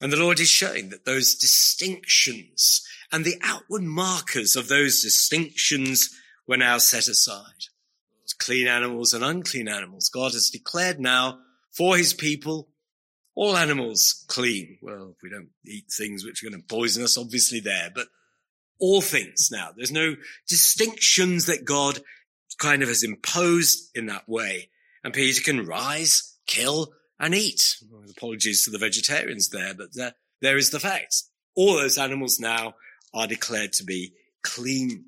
And 0.00 0.12
the 0.12 0.18
Lord 0.18 0.38
is 0.38 0.48
showing 0.48 0.90
that 0.90 1.06
those 1.06 1.34
distinctions 1.34 2.86
and 3.10 3.24
the 3.24 3.40
outward 3.42 3.82
markers 3.82 4.54
of 4.54 4.68
those 4.68 5.00
distinctions 5.00 6.10
were 6.46 6.58
now 6.58 6.78
set 6.78 7.08
aside. 7.08 7.42
Clean 8.38 8.66
animals 8.68 9.14
and 9.14 9.24
unclean 9.24 9.66
animals. 9.66 10.10
God 10.10 10.32
has 10.32 10.50
declared 10.50 11.00
now 11.00 11.38
for 11.72 11.96
his 11.96 12.12
people 12.12 12.68
all 13.34 13.56
animals 13.56 14.24
clean. 14.28 14.78
Well, 14.82 15.14
we 15.22 15.30
don't 15.30 15.50
eat 15.64 15.86
things 15.90 16.24
which 16.24 16.42
are 16.42 16.50
going 16.50 16.60
to 16.60 16.66
poison 16.66 17.04
us, 17.04 17.16
obviously 17.16 17.60
there, 17.60 17.90
but 17.94 18.08
all 18.78 19.00
things 19.00 19.48
now. 19.50 19.70
There's 19.76 19.92
no 19.92 20.16
distinctions 20.48 21.46
that 21.46 21.64
God 21.64 22.00
kind 22.58 22.82
of 22.82 22.88
has 22.88 23.02
imposed 23.02 23.90
in 23.94 24.06
that 24.06 24.28
way. 24.28 24.70
And 25.04 25.12
Peter 25.14 25.42
can 25.42 25.66
rise, 25.66 26.36
kill, 26.46 26.92
and 27.18 27.34
eat. 27.34 27.76
Apologies 28.10 28.64
to 28.64 28.70
the 28.70 28.78
vegetarians 28.78 29.50
there, 29.50 29.74
but 29.74 29.94
there, 29.94 30.14
there 30.40 30.56
is 30.56 30.70
the 30.70 30.80
fact. 30.80 31.22
All 31.54 31.74
those 31.74 31.98
animals 31.98 32.38
now 32.40 32.74
are 33.14 33.26
declared 33.26 33.72
to 33.74 33.84
be 33.84 34.12
clean. 34.42 35.04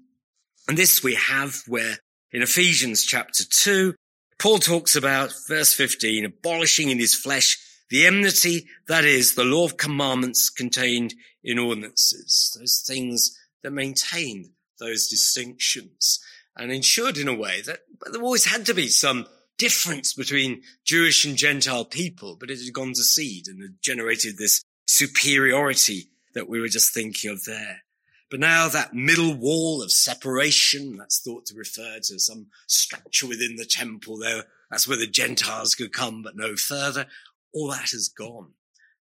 And 0.67 0.77
this 0.77 1.03
we 1.03 1.15
have 1.15 1.57
where 1.67 1.99
in 2.33 2.43
Ephesians 2.43 3.05
chapter 3.05 3.45
2, 3.45 3.95
Paul 4.39 4.59
talks 4.59 4.95
about 4.95 5.33
verse 5.49 5.75
15, 5.75 6.25
abolishing 6.25 6.91
in 6.91 6.99
his 6.99 7.15
flesh 7.15 7.59
the 7.91 8.07
enmity, 8.07 8.67
that 8.87 9.05
is 9.05 9.35
the 9.35 9.45
law 9.45 9.65
of 9.65 9.79
commandments 9.79 10.51
contained 10.51 11.15
in 11.43 11.59
ordinances, 11.59 12.55
those 12.59 12.85
things 12.87 13.38
that 13.63 13.73
maintained 13.73 14.51
those 14.79 15.09
distinctions 15.09 16.21
and 16.57 16.73
ensured 16.73 17.19
in 17.19 17.29
a 17.29 17.35
way 17.35 17.61
that 17.63 17.81
there 18.13 18.23
always 18.23 18.47
had 18.47 18.67
to 18.67 18.75
be 18.75 18.89
some 18.89 19.27
difference 19.59 20.13
between 20.13 20.63
Jewish 20.85 21.25
and 21.25 21.37
Gentile 21.37 21.85
people, 21.85 22.37
but 22.37 22.51
it 22.51 22.61
had 22.61 22.73
gone 22.73 22.95
to 22.95 23.03
seed 23.03 23.49
and 23.49 23.61
had 23.61 23.83
generated 23.83 24.39
this 24.39 24.63
superiority 24.87 26.11
that 26.35 26.49
we 26.49 26.61
were 26.61 26.69
just 26.69 26.95
thinking 26.95 27.31
of 27.31 27.45
there. 27.45 27.83
But 28.31 28.41
now 28.41 28.69
that 28.69 28.95
middle 28.95 29.35
wall 29.35 29.83
of 29.83 29.91
separation, 29.91 30.97
that's 30.97 31.21
thought 31.21 31.47
to 31.47 31.55
refer 31.55 31.99
to 32.05 32.19
some 32.19 32.49
structure 32.67 33.27
within 33.27 33.57
the 33.57 33.65
temple 33.65 34.19
there. 34.19 34.45
That's 34.71 34.87
where 34.87 34.99
the 34.99 35.07
Gentiles 35.07 35.75
could 35.75 35.93
come, 35.93 36.23
but 36.23 36.37
no 36.37 36.55
further. 36.55 37.07
All 37.55 37.69
that 37.71 37.91
has 37.91 38.09
gone. 38.09 38.53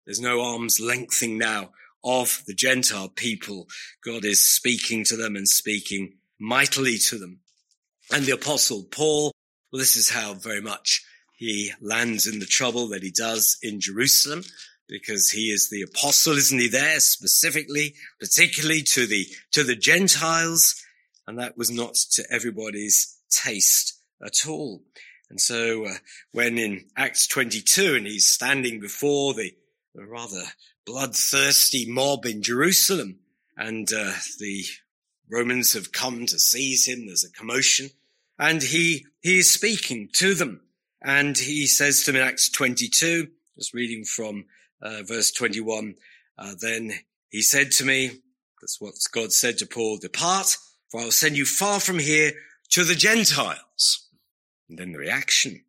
There's 0.04 0.20
no 0.20 0.40
arm's 0.40 0.78
lengthening 0.78 1.38
now 1.38 1.70
of 2.06 2.42
the 2.46 2.54
Gentile 2.54 3.08
people. 3.08 3.66
God 4.02 4.24
is 4.24 4.40
speaking 4.40 5.04
to 5.06 5.16
them 5.16 5.34
and 5.34 5.48
speaking 5.48 6.14
mightily 6.38 6.96
to 7.08 7.18
them. 7.18 7.40
And 8.12 8.24
the 8.24 8.34
apostle 8.34 8.84
Paul, 8.84 9.32
well, 9.72 9.80
this 9.80 9.96
is 9.96 10.08
how 10.08 10.34
very 10.34 10.62
much 10.62 11.04
he 11.36 11.72
lands 11.82 12.26
in 12.26 12.38
the 12.38 12.46
trouble 12.46 12.88
that 12.88 13.02
he 13.02 13.10
does 13.10 13.58
in 13.60 13.80
Jerusalem 13.80 14.44
because 14.88 15.30
he 15.30 15.50
is 15.50 15.68
the 15.68 15.82
apostle, 15.82 16.34
isn't 16.34 16.60
he 16.60 16.68
there 16.68 17.00
specifically, 17.00 17.94
particularly 18.20 18.82
to 18.82 19.06
the, 19.06 19.26
to 19.50 19.64
the 19.64 19.74
Gentiles. 19.74 20.80
And 21.26 21.40
that 21.40 21.58
was 21.58 21.70
not 21.70 21.94
to 22.12 22.24
everybody's 22.30 23.18
taste 23.28 24.00
at 24.24 24.48
all. 24.48 24.84
And 25.28 25.40
so 25.40 25.86
uh, 25.86 25.94
when 26.30 26.56
in 26.56 26.84
Acts 26.96 27.26
22 27.26 27.96
and 27.96 28.06
he's 28.06 28.26
standing 28.26 28.78
before 28.78 29.34
the, 29.34 29.52
the 29.96 30.06
rather 30.06 30.44
bloodthirsty 30.86 31.90
mob 31.90 32.24
in 32.24 32.42
Jerusalem 32.42 33.18
and 33.56 33.92
uh, 33.92 34.12
the 34.38 34.64
Romans 35.30 35.72
have 35.72 35.92
come 35.92 36.24
to 36.26 36.38
seize 36.38 36.86
him, 36.86 37.06
there's 37.06 37.24
a 37.24 37.32
commotion 37.32 37.90
and 38.38 38.62
he, 38.62 39.06
he 39.20 39.38
is 39.38 39.52
speaking 39.52 40.08
to 40.14 40.34
them 40.34 40.60
and 41.02 41.36
he 41.36 41.66
says 41.66 42.02
to 42.04 42.12
them 42.12 42.22
in 42.22 42.26
Acts 42.26 42.48
22, 42.48 43.28
just 43.58 43.74
reading 43.74 44.04
from 44.04 44.44
uh, 44.80 45.02
verse 45.04 45.30
21, 45.32 45.96
uh, 46.38 46.54
then 46.60 46.92
he 47.30 47.42
said 47.42 47.72
to 47.72 47.84
me, 47.84 48.10
that's 48.60 48.80
what 48.80 48.94
God 49.12 49.32
said 49.32 49.58
to 49.58 49.66
Paul, 49.66 49.98
depart, 49.98 50.56
for 50.90 51.00
I 51.00 51.04
will 51.04 51.12
send 51.12 51.36
you 51.36 51.44
far 51.44 51.80
from 51.80 51.98
here 51.98 52.32
to 52.70 52.84
the 52.84 52.94
Gentiles. 52.94 54.08
And 54.68 54.78
then 54.78 54.92
the 54.92 54.98
reaction. 54.98 55.62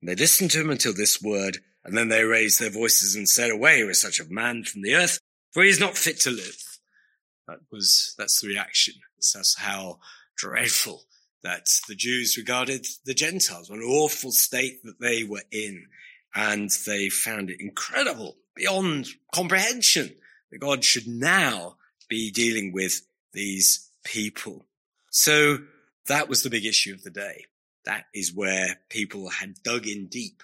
And 0.00 0.08
they 0.08 0.14
listened 0.14 0.50
to 0.52 0.60
him 0.60 0.70
until 0.70 0.94
this 0.94 1.20
word, 1.20 1.58
and 1.84 1.96
then 1.96 2.08
they 2.08 2.24
raised 2.24 2.60
their 2.60 2.70
voices 2.70 3.14
and 3.14 3.28
said, 3.28 3.50
away 3.50 3.84
with 3.84 3.96
such 3.96 4.20
a 4.20 4.28
man 4.28 4.64
from 4.64 4.82
the 4.82 4.94
earth, 4.94 5.18
for 5.52 5.62
he 5.62 5.68
is 5.68 5.80
not 5.80 5.96
fit 5.96 6.20
to 6.20 6.30
live. 6.30 6.78
That 7.46 7.58
was, 7.70 8.14
that's 8.16 8.40
the 8.40 8.48
reaction. 8.48 8.94
That's 9.16 9.58
how 9.58 9.98
dreadful 10.36 11.02
that 11.42 11.66
the 11.88 11.94
Jews 11.94 12.36
regarded 12.36 12.86
the 13.04 13.14
Gentiles, 13.14 13.68
what 13.68 13.78
an 13.78 13.84
awful 13.84 14.32
state 14.32 14.82
that 14.84 14.98
they 14.98 15.24
were 15.24 15.44
in. 15.50 15.86
And 16.34 16.70
they 16.86 17.10
found 17.10 17.50
it 17.50 17.60
incredible, 17.60 18.36
beyond 18.56 19.06
comprehension, 19.32 20.16
that 20.50 20.58
God 20.58 20.82
should 20.82 21.06
now 21.06 21.76
be 22.08 22.30
dealing 22.30 22.72
with 22.72 23.02
these 23.32 23.90
people. 24.04 24.66
So 25.10 25.58
that 26.08 26.28
was 26.28 26.42
the 26.42 26.50
big 26.50 26.64
issue 26.64 26.92
of 26.92 27.04
the 27.04 27.10
day. 27.10 27.44
That 27.84 28.06
is 28.14 28.34
where 28.34 28.80
people 28.88 29.28
had 29.28 29.62
dug 29.62 29.86
in 29.86 30.06
deep 30.06 30.42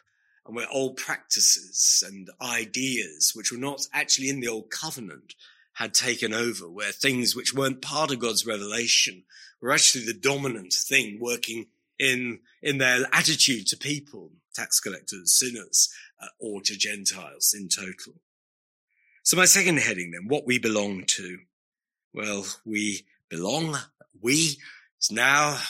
and 0.51 0.57
where 0.57 0.67
old 0.73 0.97
practices 0.97 2.03
and 2.05 2.29
ideas, 2.43 3.31
which 3.37 3.53
were 3.53 3.59
not 3.59 3.87
actually 3.93 4.29
in 4.29 4.41
the 4.41 4.49
old 4.49 4.69
covenant, 4.69 5.37
had 5.75 5.95
taken 5.95 6.35
over, 6.35 6.69
where 6.69 6.91
things 6.91 7.37
which 7.37 7.55
weren't 7.55 7.81
part 7.81 8.11
of 8.11 8.19
God's 8.19 8.45
revelation 8.45 9.23
were 9.63 9.71
actually 9.71 10.05
the 10.05 10.13
dominant 10.13 10.73
thing 10.73 11.21
working 11.21 11.67
in, 12.01 12.41
in 12.61 12.79
their 12.79 13.07
attitude 13.13 13.69
to 13.69 13.77
people, 13.77 14.33
tax 14.53 14.81
collectors, 14.81 15.39
sinners, 15.39 15.89
uh, 16.21 16.27
or 16.41 16.61
to 16.63 16.77
Gentiles 16.77 17.55
in 17.57 17.69
total. 17.69 18.15
So 19.23 19.37
my 19.37 19.45
second 19.45 19.79
heading 19.79 20.11
then, 20.11 20.27
what 20.27 20.49
we 20.49 20.59
belong 20.59 21.05
to. 21.07 21.39
Well, 22.13 22.45
we 22.67 23.07
belong, 23.29 23.77
we 24.21 24.59
is 25.01 25.13
now 25.13 25.61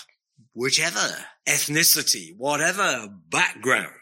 whichever 0.55 1.07
ethnicity, 1.47 2.35
whatever 2.35 3.11
background. 3.29 4.00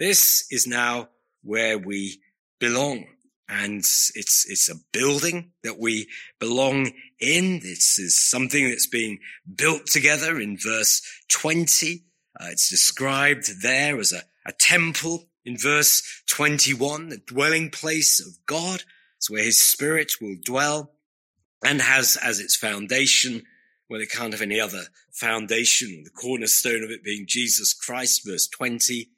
This 0.00 0.46
is 0.50 0.66
now 0.66 1.10
where 1.42 1.78
we 1.78 2.22
belong. 2.58 3.04
And 3.50 3.80
it's, 3.80 4.46
it's 4.48 4.70
a 4.70 4.80
building 4.92 5.52
that 5.62 5.78
we 5.78 6.08
belong 6.38 6.92
in. 7.20 7.60
This 7.60 7.98
is 7.98 8.18
something 8.18 8.66
that's 8.68 8.86
being 8.86 9.18
built 9.54 9.86
together 9.86 10.40
in 10.40 10.56
verse 10.56 11.02
20. 11.28 12.04
Uh, 12.40 12.46
it's 12.50 12.70
described 12.70 13.62
there 13.62 13.98
as 13.98 14.12
a, 14.12 14.22
a 14.46 14.52
temple 14.52 15.28
in 15.44 15.58
verse 15.58 16.02
21, 16.28 17.10
the 17.10 17.18
dwelling 17.18 17.68
place 17.68 18.26
of 18.26 18.34
God. 18.46 18.84
It's 19.18 19.30
where 19.30 19.44
his 19.44 19.60
spirit 19.60 20.12
will 20.18 20.36
dwell 20.42 20.92
and 21.62 21.82
has 21.82 22.16
as 22.16 22.40
its 22.40 22.56
foundation 22.56 23.42
well, 23.90 24.00
it 24.00 24.12
can't 24.12 24.32
have 24.32 24.40
any 24.40 24.60
other 24.60 24.84
foundation, 25.10 26.04
the 26.04 26.10
cornerstone 26.10 26.84
of 26.84 26.92
it 26.92 27.02
being 27.02 27.24
Jesus 27.26 27.74
Christ, 27.74 28.24
verse 28.24 28.46
20, 28.46 29.10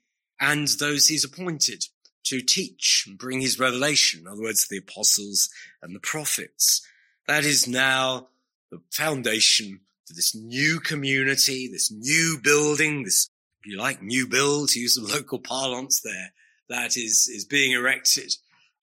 and 0.42 0.66
those 0.80 1.06
he's 1.06 1.24
appointed 1.24 1.84
to 2.24 2.40
teach 2.40 3.04
and 3.06 3.16
bring 3.16 3.40
his 3.40 3.60
revelation. 3.60 4.20
In 4.20 4.26
other 4.26 4.42
words, 4.42 4.66
the 4.68 4.78
apostles 4.78 5.48
and 5.80 5.94
the 5.94 6.00
prophets. 6.00 6.84
That 7.28 7.44
is 7.44 7.68
now 7.68 8.28
the 8.70 8.80
foundation 8.90 9.80
for 10.04 10.14
this 10.14 10.34
new 10.34 10.80
community, 10.80 11.68
this 11.68 11.92
new 11.92 12.38
building, 12.42 13.04
this, 13.04 13.28
if 13.60 13.70
you 13.70 13.78
like, 13.78 14.02
new 14.02 14.26
build, 14.26 14.70
to 14.70 14.80
use 14.80 14.96
some 14.96 15.06
local 15.08 15.38
parlance 15.38 16.00
there, 16.00 16.32
that 16.68 16.96
is, 16.96 17.30
is 17.32 17.44
being 17.44 17.72
erected 17.72 18.34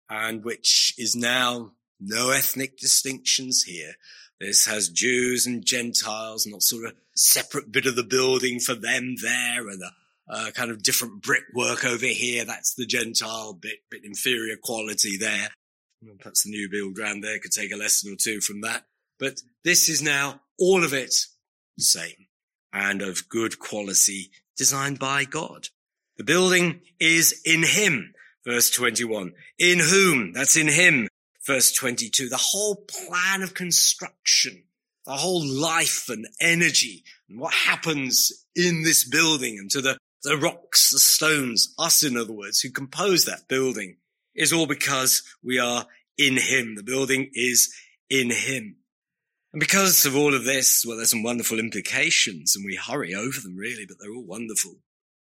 and 0.09 0.45
which 0.45 0.93
is 0.97 1.13
now 1.13 1.73
no 1.99 2.29
ethnic 2.29 2.77
distinctions 2.77 3.63
here. 3.63 3.93
This 4.39 4.65
has 4.65 4.87
Jews 4.87 5.45
and 5.45 5.65
Gentiles, 5.65 6.47
not 6.47 6.63
sort 6.63 6.85
of 6.85 6.93
separate 7.15 7.69
bit 7.69 7.85
of 7.85 7.97
the 7.97 8.03
building 8.03 8.61
for 8.61 8.75
them 8.75 9.17
there 9.21 9.67
and 9.67 9.83
a, 9.83 9.91
a 10.29 10.51
kind 10.51 10.71
of 10.71 10.83
different 10.83 11.21
brickwork 11.21 11.85
over 11.85 12.05
here. 12.05 12.45
That's 12.45 12.75
the 12.75 12.85
Gentile 12.85 13.53
bit, 13.53 13.79
bit 13.89 14.05
inferior 14.05 14.55
quality 14.61 15.17
there. 15.17 15.49
Perhaps 16.19 16.43
the 16.43 16.51
new 16.51 16.69
build 16.69 16.97
round 16.97 17.23
there 17.23 17.39
could 17.39 17.51
take 17.51 17.73
a 17.73 17.77
lesson 17.77 18.13
or 18.13 18.15
two 18.15 18.39
from 18.39 18.61
that. 18.61 18.85
But 19.19 19.41
this 19.65 19.89
is 19.89 20.01
now 20.01 20.41
all 20.57 20.83
of 20.83 20.93
it 20.93 21.13
the 21.77 21.83
same 21.83 22.27
and 22.71 23.01
of 23.01 23.27
good 23.27 23.59
quality 23.59 24.31
designed 24.55 24.99
by 24.99 25.25
God. 25.25 25.67
The 26.17 26.23
building 26.23 26.81
is 26.99 27.41
in 27.45 27.63
him, 27.63 28.13
verse 28.45 28.69
21. 28.69 29.33
In 29.57 29.79
whom? 29.79 30.31
That's 30.33 30.55
in 30.55 30.67
him 30.67 31.09
verse 31.49 31.71
22, 31.71 32.29
the 32.29 32.37
whole 32.37 32.85
plan 32.87 33.41
of 33.41 33.55
construction, 33.55 34.65
the 35.07 35.13
whole 35.13 35.43
life 35.43 36.05
and 36.07 36.27
energy 36.39 37.03
and 37.27 37.39
what 37.39 37.53
happens 37.53 38.45
in 38.55 38.83
this 38.83 39.07
building 39.09 39.57
and 39.57 39.71
to 39.71 39.81
the, 39.81 39.97
the 40.23 40.37
rocks, 40.37 40.91
the 40.91 40.99
stones, 40.99 41.73
us 41.77 42.03
in 42.03 42.17
other 42.17 42.33
words, 42.33 42.59
who 42.59 42.69
compose 42.69 43.25
that 43.25 43.47
building 43.47 43.97
is 44.35 44.53
all 44.53 44.67
because 44.67 45.23
we 45.43 45.59
are 45.59 45.85
in 46.17 46.37
him. 46.37 46.75
The 46.75 46.83
building 46.83 47.29
is 47.33 47.73
in 48.09 48.29
him. 48.31 48.77
And 49.53 49.59
because 49.59 50.05
of 50.05 50.15
all 50.15 50.35
of 50.35 50.43
this, 50.43 50.85
well, 50.85 50.97
there's 50.97 51.09
some 51.09 51.23
wonderful 51.23 51.59
implications 51.59 52.55
and 52.55 52.63
we 52.65 52.75
hurry 52.75 53.15
over 53.15 53.39
them 53.41 53.55
really, 53.55 53.85
but 53.87 53.97
they're 53.99 54.13
all 54.13 54.25
wonderful. 54.25 54.75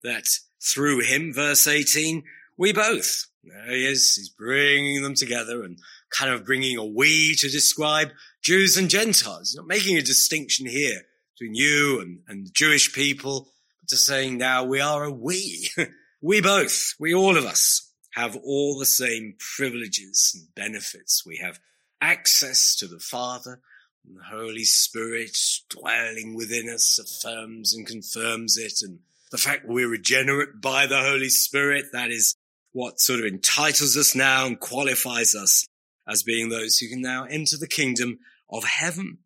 That 0.03 0.25
through 0.61 1.01
him, 1.01 1.33
verse 1.33 1.67
18, 1.67 2.23
we 2.57 2.71
both, 2.71 3.25
there 3.43 3.71
he 3.71 3.85
is, 3.85 4.15
he's 4.15 4.29
bringing 4.29 5.01
them 5.01 5.15
together 5.15 5.63
and 5.63 5.79
kind 6.09 6.31
of 6.31 6.45
bringing 6.45 6.77
a 6.77 6.85
we 6.85 7.35
to 7.35 7.49
describe 7.49 8.11
Jews 8.41 8.77
and 8.77 8.89
Gentiles. 8.89 9.51
He's 9.51 9.55
not 9.55 9.67
making 9.67 9.97
a 9.97 10.01
distinction 10.01 10.67
here 10.67 11.01
between 11.33 11.55
you 11.55 11.99
and, 11.99 12.19
and 12.27 12.53
Jewish 12.53 12.93
people, 12.93 13.49
just 13.89 14.05
saying 14.05 14.37
now 14.37 14.63
we 14.63 14.79
are 14.79 15.03
a 15.03 15.11
we. 15.11 15.69
we 16.21 16.41
both, 16.41 16.93
we 16.99 17.13
all 17.13 17.37
of 17.37 17.45
us 17.45 17.91
have 18.13 18.37
all 18.43 18.77
the 18.77 18.85
same 18.85 19.35
privileges 19.55 20.31
and 20.35 20.53
benefits. 20.55 21.23
We 21.25 21.37
have 21.37 21.59
access 22.01 22.75
to 22.77 22.87
the 22.87 22.99
Father 22.99 23.59
and 24.05 24.17
the 24.17 24.23
Holy 24.23 24.63
Spirit 24.63 25.37
dwelling 25.69 26.35
within 26.35 26.69
us 26.69 26.99
affirms 26.99 27.73
and 27.73 27.87
confirms 27.87 28.57
it. 28.57 28.79
And 28.81 28.99
the 29.31 29.37
fact 29.37 29.65
we're 29.65 29.89
regenerate 29.89 30.61
by 30.61 30.85
the 30.85 31.01
Holy 31.01 31.29
Spirit, 31.29 31.85
that 31.93 32.11
is 32.11 32.35
what 32.71 32.99
sort 32.99 33.19
of 33.19 33.25
entitles 33.25 33.95
us 33.95 34.15
now 34.15 34.45
and 34.45 34.59
qualifies 34.59 35.33
us 35.35 35.67
as 36.07 36.23
being 36.23 36.49
those 36.49 36.77
who 36.77 36.89
can 36.89 37.01
now 37.01 37.25
enter 37.25 37.57
the 37.57 37.67
kingdom 37.67 38.19
of 38.49 38.63
heaven. 38.63 39.19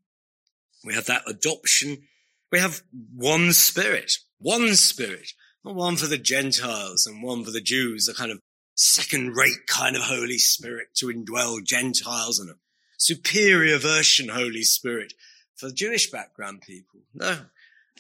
We 0.84 0.94
have 0.94 1.06
that 1.08 1.24
adoption. 1.28 2.04
We 2.52 2.60
have 2.60 2.82
one 3.16 3.52
spirit, 3.54 4.18
one 4.40 4.76
spirit, 4.76 5.34
not 5.64 5.76
one 5.76 5.96
for 5.96 6.08
the 6.08 6.18
Gentiles 6.18 7.06
and 7.06 7.24
one 7.24 7.44
for 7.44 7.52
the 7.52 7.62
Jews, 7.62 8.08
a 8.08 8.14
kind 8.14 8.32
of 8.32 8.40
second 8.76 9.36
rate 9.36 9.66
kind 9.68 9.96
of 9.96 10.04
Holy 10.04 10.38
Spirit 10.38 10.90
to 10.96 11.08
indwell 11.08 11.64
Gentiles 11.64 12.40
and 12.40 12.50
a 12.50 12.56
superior 12.98 13.78
version 13.78 14.30
Holy 14.30 14.64
Spirit 14.64 15.14
for 15.56 15.72
Jewish 15.72 16.12
background 16.12 16.62
people. 16.62 17.02
No, 17.14 17.40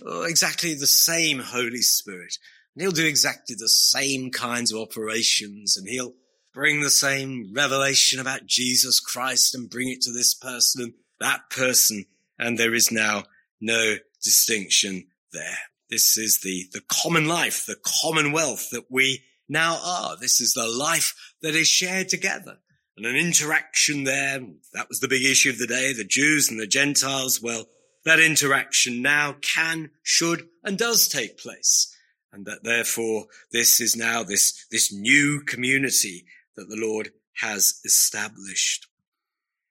oh, 0.05 0.23
exactly 0.23 0.73
the 0.73 0.87
same 0.87 1.39
Holy 1.39 1.81
Spirit. 1.81 2.37
And 2.75 2.83
he'll 2.83 2.91
do 2.91 3.07
exactly 3.07 3.55
the 3.57 3.69
same 3.69 4.29
kinds 4.29 4.71
of 4.71 4.79
operations 4.79 5.77
and 5.77 5.87
he'll 5.87 6.13
bring 6.53 6.81
the 6.81 6.89
same 6.89 7.51
revelation 7.55 8.19
about 8.19 8.45
Jesus 8.45 8.99
Christ 8.99 9.55
and 9.55 9.69
bring 9.69 9.89
it 9.89 10.01
to 10.01 10.11
this 10.11 10.33
person 10.33 10.83
and 10.83 10.93
that 11.19 11.49
person. 11.49 12.05
And 12.37 12.57
there 12.57 12.75
is 12.75 12.91
now 12.91 13.23
no 13.59 13.95
distinction 14.23 15.07
there. 15.33 15.57
This 15.89 16.17
is 16.17 16.41
the, 16.41 16.65
the 16.73 16.81
common 16.87 17.27
life, 17.27 17.65
the 17.65 17.77
commonwealth 18.01 18.69
that 18.71 18.85
we 18.89 19.23
now 19.47 19.79
are. 19.83 20.17
This 20.17 20.41
is 20.41 20.53
the 20.53 20.67
life 20.67 21.13
that 21.41 21.55
is 21.55 21.67
shared 21.67 22.09
together 22.09 22.57
and 22.97 23.05
an 23.05 23.15
interaction 23.15 24.03
there. 24.03 24.39
That 24.73 24.89
was 24.89 24.99
the 24.99 25.07
big 25.07 25.23
issue 25.23 25.51
of 25.51 25.59
the 25.59 25.67
day, 25.67 25.93
the 25.93 26.03
Jews 26.03 26.49
and 26.49 26.59
the 26.59 26.67
Gentiles. 26.67 27.41
Well, 27.41 27.65
that 28.03 28.19
interaction 28.19 29.01
now 29.01 29.35
can, 29.41 29.91
should, 30.01 30.47
and 30.63 30.77
does 30.77 31.07
take 31.07 31.37
place. 31.37 31.93
And 32.33 32.45
that 32.45 32.63
therefore 32.63 33.27
this 33.51 33.79
is 33.79 33.95
now 33.95 34.23
this, 34.23 34.65
this 34.71 34.91
new 34.91 35.41
community 35.41 36.25
that 36.55 36.67
the 36.69 36.75
Lord 36.75 37.11
has 37.35 37.79
established. 37.85 38.87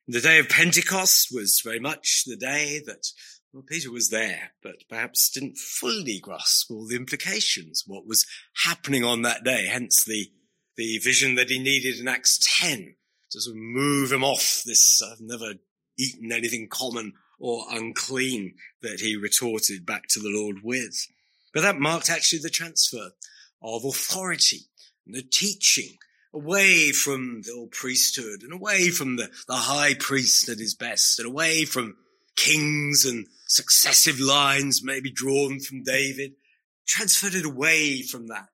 The 0.09 0.21
day 0.21 0.39
of 0.39 0.49
Pentecost 0.49 1.29
was 1.33 1.61
very 1.65 1.81
much 1.81 2.25
the 2.27 2.37
day 2.37 2.81
that 2.87 3.09
well, 3.57 3.65
Peter 3.67 3.91
was 3.91 4.11
there, 4.11 4.53
but 4.63 4.87
perhaps 4.87 5.31
didn't 5.31 5.57
fully 5.57 6.21
grasp 6.21 6.71
all 6.71 6.87
the 6.87 6.95
implications, 6.95 7.85
what 7.87 8.07
was 8.07 8.27
happening 8.67 9.03
on 9.03 9.23
that 9.23 9.45
day, 9.45 9.67
hence 9.67 10.05
the, 10.05 10.31
the 10.77 10.99
vision 10.99 11.37
that 11.37 11.49
he 11.49 11.59
needed 11.59 11.99
in 11.99 12.07
Acts 12.07 12.39
10 12.61 12.97
to 13.31 13.41
sort 13.41 13.57
of 13.57 13.63
move 13.63 14.13
him 14.13 14.23
off 14.23 14.63
this, 14.67 15.01
I've 15.01 15.23
never 15.23 15.55
eaten 15.99 16.33
anything 16.33 16.69
common 16.69 17.15
or 17.41 17.65
unclean 17.71 18.57
that 18.83 19.01
he 19.01 19.17
retorted 19.17 19.87
back 19.87 20.03
to 20.09 20.21
the 20.21 20.29
Lord 20.31 20.57
with. 20.63 21.07
But 21.55 21.63
that 21.63 21.79
marked 21.79 22.11
actually 22.11 22.41
the 22.41 22.51
transfer 22.51 23.09
of 23.63 23.87
authority 23.87 24.67
and 25.07 25.15
the 25.15 25.23
teaching 25.23 25.97
away 26.35 26.93
from 26.93 27.41
the 27.41 27.53
old 27.53 27.71
priesthood 27.71 28.43
and 28.43 28.53
away 28.53 28.91
from 28.91 29.17
the, 29.17 29.31
the 29.49 29.57
high 29.57 29.95
priest 29.95 30.51
at 30.51 30.59
his 30.59 30.75
best 30.75 31.19
and 31.19 31.27
away 31.27 31.65
from 31.65 31.97
kings 32.37 33.05
and 33.05 33.27
successive 33.47 34.21
lines 34.21 34.83
maybe 34.85 35.11
drawn 35.11 35.61
from 35.61 35.83
David, 35.83 36.33
transferred 36.87 37.35
it 37.35 37.45
away 37.45 38.03
from 38.03 38.29
that. 38.29 38.49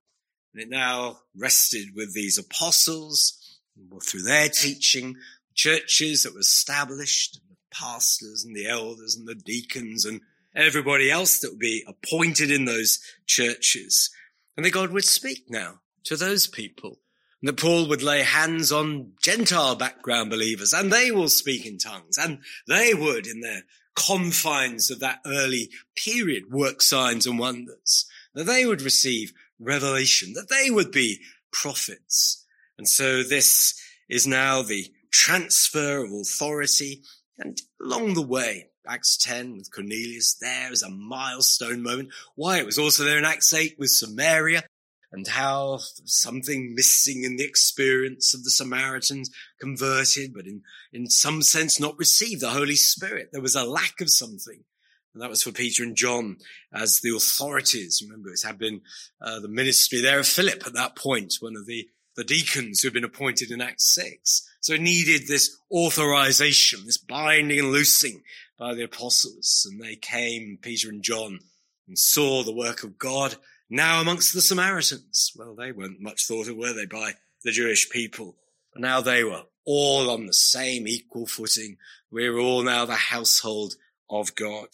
And 0.55 0.63
it 0.63 0.69
now 0.69 1.19
rested 1.37 1.89
with 1.95 2.15
these 2.15 2.39
apostles 2.39 3.59
through 4.03 4.23
their 4.23 4.49
teaching, 4.49 5.17
churches 5.55 6.23
that 6.23 6.35
were 6.35 6.41
established, 6.41 7.41
and 7.41 7.57
the 7.57 7.77
pastors 7.77 8.45
and 8.45 8.55
the 8.55 8.69
elders 8.69 9.17
and 9.17 9.27
the 9.27 9.35
deacons 9.35 10.05
and 10.05 10.21
everybody 10.55 11.11
else 11.11 11.41
that 11.41 11.51
would 11.51 11.59
be 11.59 11.85
appointed 11.87 12.51
in 12.51 12.67
those 12.67 13.01
churches. 13.27 14.11
And 14.57 14.67
that 14.67 14.71
God 14.71 14.91
would 14.91 15.05
speak 15.05 15.45
now 15.49 15.81
to 16.05 16.17
those 16.17 16.47
people 16.47 16.99
that 17.43 17.59
Paul 17.59 17.89
would 17.89 18.03
lay 18.03 18.23
hands 18.23 18.71
on 18.71 19.13
Gentile 19.23 19.75
background 19.75 20.31
believers 20.31 20.73
and 20.73 20.93
they 20.93 21.11
will 21.11 21.29
speak 21.29 21.67
in 21.67 21.79
tongues 21.79 22.17
and 22.19 22.39
they 22.69 22.95
would 22.95 23.27
in 23.27 23.41
their 23.41 23.63
confines 23.95 24.91
of 24.91 25.01
that 25.01 25.21
early 25.27 25.71
period 25.97 26.51
work 26.51 26.81
signs 26.81 27.27
and 27.27 27.39
wonders, 27.39 28.07
that 28.35 28.45
they 28.45 28.65
would 28.65 28.81
receive 28.81 29.33
revelation, 29.59 30.33
that 30.35 30.49
they 30.49 30.71
would 30.71 30.91
be 30.91 31.21
prophets. 31.53 32.47
And 32.79 32.89
so 32.89 33.23
this 33.23 33.79
is 34.09 34.27
now 34.27 34.63
the 34.63 34.87
transfer 35.11 36.05
of 36.05 36.13
authority 36.13 37.03
and 37.39 37.61
along 37.83 38.15
the 38.15 38.23
way, 38.23 38.69
Acts 38.87 39.17
10 39.17 39.57
with 39.57 39.73
Cornelius, 39.73 40.35
there 40.35 40.73
is 40.73 40.83
a 40.83 40.91
milestone 40.91 41.83
moment. 41.83 42.11
Why? 42.35 42.59
It 42.59 42.67
was 42.67 42.79
also 42.79 43.05
there 43.05 43.19
in 43.19 43.25
Acts 43.25 43.53
8 43.53 43.77
with 43.79 43.91
Samaria 43.91 44.65
and 45.13 45.29
how 45.29 45.79
something 46.05 46.75
missing 46.75 47.23
in 47.25 47.37
the 47.37 47.45
experience 47.45 48.33
of 48.33 48.45
the 48.45 48.51
Samaritans 48.51 49.31
converted, 49.61 50.33
but 50.35 50.47
in, 50.47 50.63
in 50.93 51.09
some 51.09 51.43
sense 51.43 51.79
not 51.79 51.99
received 51.99 52.41
the 52.41 52.51
Holy 52.51 52.77
Spirit. 52.77 53.29
There 53.31 53.43
was 53.43 53.55
a 53.55 53.65
lack 53.65 54.01
of 54.01 54.11
something. 54.11 54.65
And 55.13 55.23
that 55.23 55.29
was 55.29 55.43
for 55.43 55.53
Peter 55.53 55.83
and 55.83 55.95
John 55.95 56.39
as 56.73 57.01
the 57.01 57.15
authorities. 57.15 58.03
Remember, 58.03 58.31
it 58.31 58.41
had 58.43 58.59
been 58.59 58.81
uh, 59.21 59.41
the 59.41 59.49
ministry 59.49 60.01
there 60.01 60.19
of 60.19 60.27
Philip 60.27 60.67
at 60.67 60.73
that 60.73 60.97
point, 60.97 61.35
one 61.41 61.57
of 61.57 61.67
the, 61.67 61.87
the 62.17 62.25
deacons 62.25 62.81
who 62.81 62.87
had 62.89 62.95
been 62.95 63.05
appointed 63.05 63.51
in 63.51 63.61
Acts 63.61 63.95
6. 63.95 64.49
So 64.61 64.73
it 64.73 64.81
needed 64.81 65.27
this 65.27 65.55
authorization, 65.71 66.87
this 66.87 66.97
binding 66.97 67.59
and 67.59 67.73
loosing 67.73 68.23
by 68.59 68.75
the 68.75 68.85
apostles. 68.85 69.69
And 69.71 69.83
they 69.83 69.97
came, 69.97 70.59
Peter 70.63 70.89
and 70.89 71.03
John, 71.03 71.41
and 71.87 71.99
saw 71.99 72.43
the 72.43 72.55
work 72.55 72.83
of 72.83 72.97
God 72.97 73.37
now 73.73 74.03
amongst 74.03 74.35
the 74.35 74.43
Samaritans. 74.43 75.33
Well, 75.35 75.55
they 75.55 75.73
weren't 75.73 76.01
much 76.01 76.27
thought 76.27 76.47
of, 76.47 76.57
were 76.57 76.75
they, 76.75 76.85
by 76.85 77.13
the 77.43 77.51
Jewish 77.51 77.89
people? 77.89 78.37
But 78.73 78.83
now 78.83 79.01
they 79.01 79.25
were 79.25 79.45
all 79.65 80.11
on 80.11 80.27
the 80.27 80.35
same 80.35 80.87
equal 80.87 81.27
footing. 81.27 81.79
We're 82.11 82.39
all 82.39 82.63
now 82.63 82.85
the 82.85 82.95
household 82.95 83.75
of 84.11 84.35
God. 84.35 84.69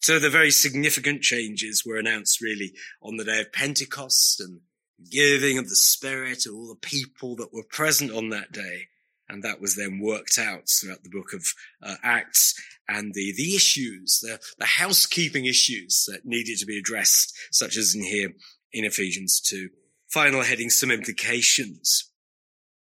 So 0.00 0.18
the 0.18 0.30
very 0.30 0.50
significant 0.50 1.20
changes 1.20 1.84
were 1.84 1.98
announced 1.98 2.40
really 2.40 2.72
on 3.02 3.18
the 3.18 3.24
day 3.24 3.40
of 3.40 3.52
Pentecost 3.52 4.40
and 4.40 4.60
giving 5.10 5.58
of 5.58 5.68
the 5.68 5.76
Spirit 5.76 6.40
to 6.40 6.56
all 6.56 6.68
the 6.68 6.74
people 6.74 7.36
that 7.36 7.52
were 7.52 7.64
present 7.64 8.10
on 8.10 8.30
that 8.30 8.50
day. 8.50 8.88
And 9.28 9.42
that 9.42 9.60
was 9.60 9.76
then 9.76 10.00
worked 10.00 10.38
out 10.38 10.70
throughout 10.70 11.02
the 11.02 11.10
book 11.10 11.34
of 11.34 11.44
uh, 11.82 11.96
Acts 12.02 12.54
and 12.88 13.12
the, 13.14 13.34
the 13.36 13.54
issues, 13.54 14.20
the, 14.20 14.40
the 14.58 14.64
housekeeping 14.64 15.44
issues 15.44 16.06
that 16.08 16.24
needed 16.24 16.58
to 16.58 16.66
be 16.66 16.78
addressed, 16.78 17.36
such 17.50 17.76
as 17.76 17.94
in 17.94 18.02
here 18.02 18.32
in 18.72 18.84
Ephesians 18.84 19.40
2. 19.40 19.68
Final 20.08 20.42
heading, 20.42 20.70
some 20.70 20.90
implications. 20.90 22.10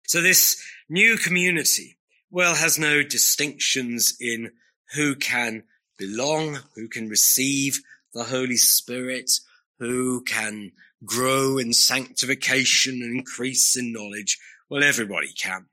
So 0.07 0.22
this 0.22 0.62
new 0.88 1.16
community, 1.16 1.98
well, 2.31 2.55
has 2.55 2.78
no 2.78 3.02
distinctions 3.02 4.16
in 4.18 4.52
who 4.94 5.14
can 5.14 5.64
belong, 5.98 6.59
who 6.74 6.88
can 6.88 7.09
receive 7.09 7.81
the 8.14 8.24
Holy 8.24 8.57
Spirit, 8.57 9.31
who 9.78 10.22
can 10.22 10.72
grow 11.05 11.59
in 11.59 11.72
sanctification 11.72 13.02
and 13.02 13.18
increase 13.18 13.76
in 13.76 13.92
knowledge. 13.92 14.38
Well, 14.70 14.85
everybody 14.85 15.33
can. 15.33 15.66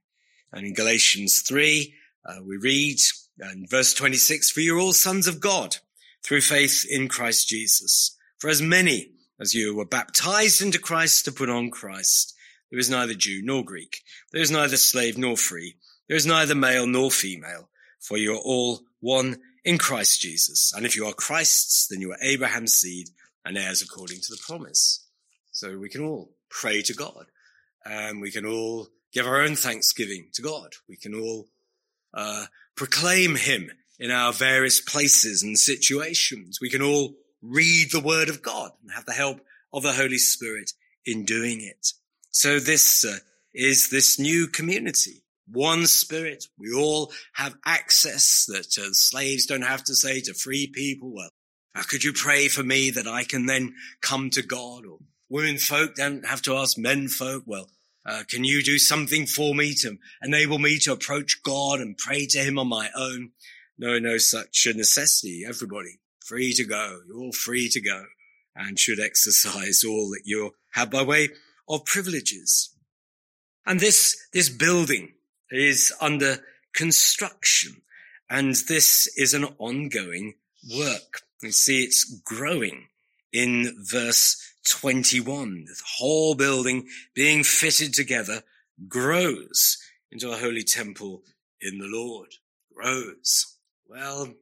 And 0.51 0.65
in 0.65 0.73
Galatians 0.73 1.41
3, 1.41 1.93
uh, 2.25 2.43
we 2.45 2.57
read 2.57 2.97
in 3.41 3.67
verse 3.67 3.93
26, 3.93 4.51
for 4.51 4.61
you're 4.61 4.79
all 4.79 4.93
sons 4.93 5.27
of 5.27 5.39
God 5.39 5.77
through 6.23 6.41
faith 6.41 6.85
in 6.89 7.07
Christ 7.07 7.47
Jesus. 7.49 8.15
For 8.37 8.49
as 8.49 8.61
many 8.61 9.11
as 9.39 9.53
you 9.53 9.75
were 9.75 9.85
baptized 9.85 10.61
into 10.61 10.79
Christ 10.79 11.25
to 11.25 11.31
put 11.31 11.49
on 11.49 11.71
Christ, 11.71 12.35
there 12.69 12.79
is 12.79 12.89
neither 12.89 13.13
Jew 13.13 13.41
nor 13.43 13.63
Greek. 13.63 14.01
There 14.31 14.41
is 14.41 14.51
neither 14.51 14.77
slave 14.77 15.17
nor 15.17 15.37
free. 15.37 15.75
There 16.07 16.17
is 16.17 16.25
neither 16.25 16.55
male 16.55 16.87
nor 16.87 17.11
female, 17.11 17.69
for 17.99 18.17
you 18.17 18.33
are 18.33 18.41
all 18.41 18.81
one 18.99 19.37
in 19.63 19.77
Christ 19.77 20.21
Jesus. 20.21 20.73
And 20.75 20.85
if 20.85 20.95
you 20.95 21.05
are 21.05 21.13
Christ's, 21.13 21.87
then 21.87 22.01
you 22.01 22.11
are 22.11 22.17
Abraham's 22.21 22.73
seed 22.73 23.09
and 23.45 23.57
heirs 23.57 23.81
according 23.81 24.21
to 24.21 24.31
the 24.31 24.41
promise. 24.45 25.05
So 25.51 25.77
we 25.77 25.89
can 25.89 26.01
all 26.01 26.31
pray 26.49 26.81
to 26.83 26.93
God. 26.93 27.27
and 27.85 28.21
we 28.21 28.31
can 28.31 28.45
all 28.45 28.87
give 29.11 29.25
our 29.25 29.41
own 29.41 29.55
thanksgiving 29.55 30.27
to 30.33 30.41
God. 30.41 30.73
We 30.87 30.95
can 30.95 31.15
all 31.15 31.47
uh, 32.13 32.45
proclaim 32.79 33.35
him 33.35 33.69
in 33.99 34.09
our 34.09 34.31
various 34.31 34.79
places 34.79 35.43
and 35.43 35.59
situations. 35.59 36.59
We 36.61 36.69
can 36.69 36.81
all 36.81 37.13
read 37.41 37.91
the 37.91 37.99
word 37.99 38.29
of 38.29 38.41
God 38.41 38.71
and 38.81 38.89
have 38.93 39.05
the 39.05 39.11
help 39.11 39.41
of 39.73 39.83
the 39.83 39.91
Holy 39.91 40.17
Spirit 40.17 40.71
in 41.05 41.25
doing 41.25 41.59
it. 41.59 41.87
So 42.31 42.57
this 42.57 43.03
uh, 43.03 43.17
is 43.53 43.89
this 43.89 44.17
new 44.17 44.47
community. 44.47 45.23
One 45.51 45.87
spirit. 45.87 46.45
We 46.57 46.71
all 46.71 47.11
have 47.33 47.53
access 47.65 48.45
that 48.47 48.81
uh, 48.81 48.93
slaves 48.93 49.45
don't 49.45 49.63
have 49.63 49.83
to 49.83 49.93
say 49.93 50.21
to 50.21 50.33
free 50.33 50.71
people, 50.73 51.13
well, 51.13 51.31
how 51.75 51.83
could 51.83 52.05
you 52.05 52.13
pray 52.13 52.47
for 52.47 52.63
me 52.63 52.91
that 52.91 53.07
I 53.07 53.25
can 53.25 53.45
then 53.45 53.73
come 54.01 54.29
to 54.29 54.41
God? 54.41 54.85
Or 54.85 54.99
women 55.27 55.57
folk 55.57 55.95
don't 55.95 56.25
have 56.25 56.43
to 56.43 56.55
ask 56.55 56.77
men 56.77 57.09
folk, 57.09 57.43
well, 57.45 57.69
uh, 58.09 58.23
can 58.27 58.43
you 58.43 58.63
do 58.63 58.79
something 58.79 59.27
for 59.27 59.53
me 59.53 59.75
to 59.75 59.97
enable 60.23 60.57
me 60.57 60.79
to 60.79 60.93
approach 60.93 61.43
God 61.43 61.79
and 61.79 61.95
pray 61.95 62.25
to 62.25 62.39
him 62.39 62.57
on 62.57 62.67
my 62.67 62.89
own? 62.95 63.31
No, 63.77 63.99
no 63.99 64.17
such 64.17 64.65
a 64.65 64.73
necessity. 64.73 65.43
Everybody 65.47 65.99
free 66.25 66.53
to 66.53 66.63
go. 66.63 67.01
You're 67.07 67.19
all 67.19 67.31
free 67.31 67.69
to 67.69 67.79
go 67.79 68.05
and 68.55 68.79
should 68.79 68.99
exercise 68.99 69.83
all 69.83 70.09
that 70.09 70.23
you 70.25 70.55
have 70.71 70.89
by 70.89 71.03
way 71.03 71.29
of 71.67 71.85
privileges. 71.85 72.75
And 73.65 73.79
this, 73.79 74.17
this 74.33 74.49
building 74.49 75.13
is 75.51 75.93
under 76.01 76.37
construction 76.73 77.83
and 78.27 78.55
this 78.55 79.07
is 79.17 79.35
an 79.35 79.45
ongoing 79.59 80.33
work. 80.75 81.21
You 81.43 81.51
see 81.51 81.83
it's 81.83 82.21
growing 82.25 82.87
in 83.31 83.75
verse 83.79 84.53
21. 84.67 85.65
The 85.65 85.75
whole 85.97 86.35
building 86.35 86.87
being 87.13 87.43
fitted 87.43 87.93
together 87.93 88.43
grows 88.87 89.77
into 90.11 90.31
a 90.31 90.37
holy 90.37 90.63
temple 90.63 91.23
in 91.61 91.79
the 91.79 91.87
Lord. 91.87 92.29
Grows. 92.73 93.57
Well, 93.87 94.33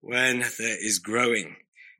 when 0.00 0.40
there 0.58 0.84
is 0.84 0.98
growing, 0.98 1.56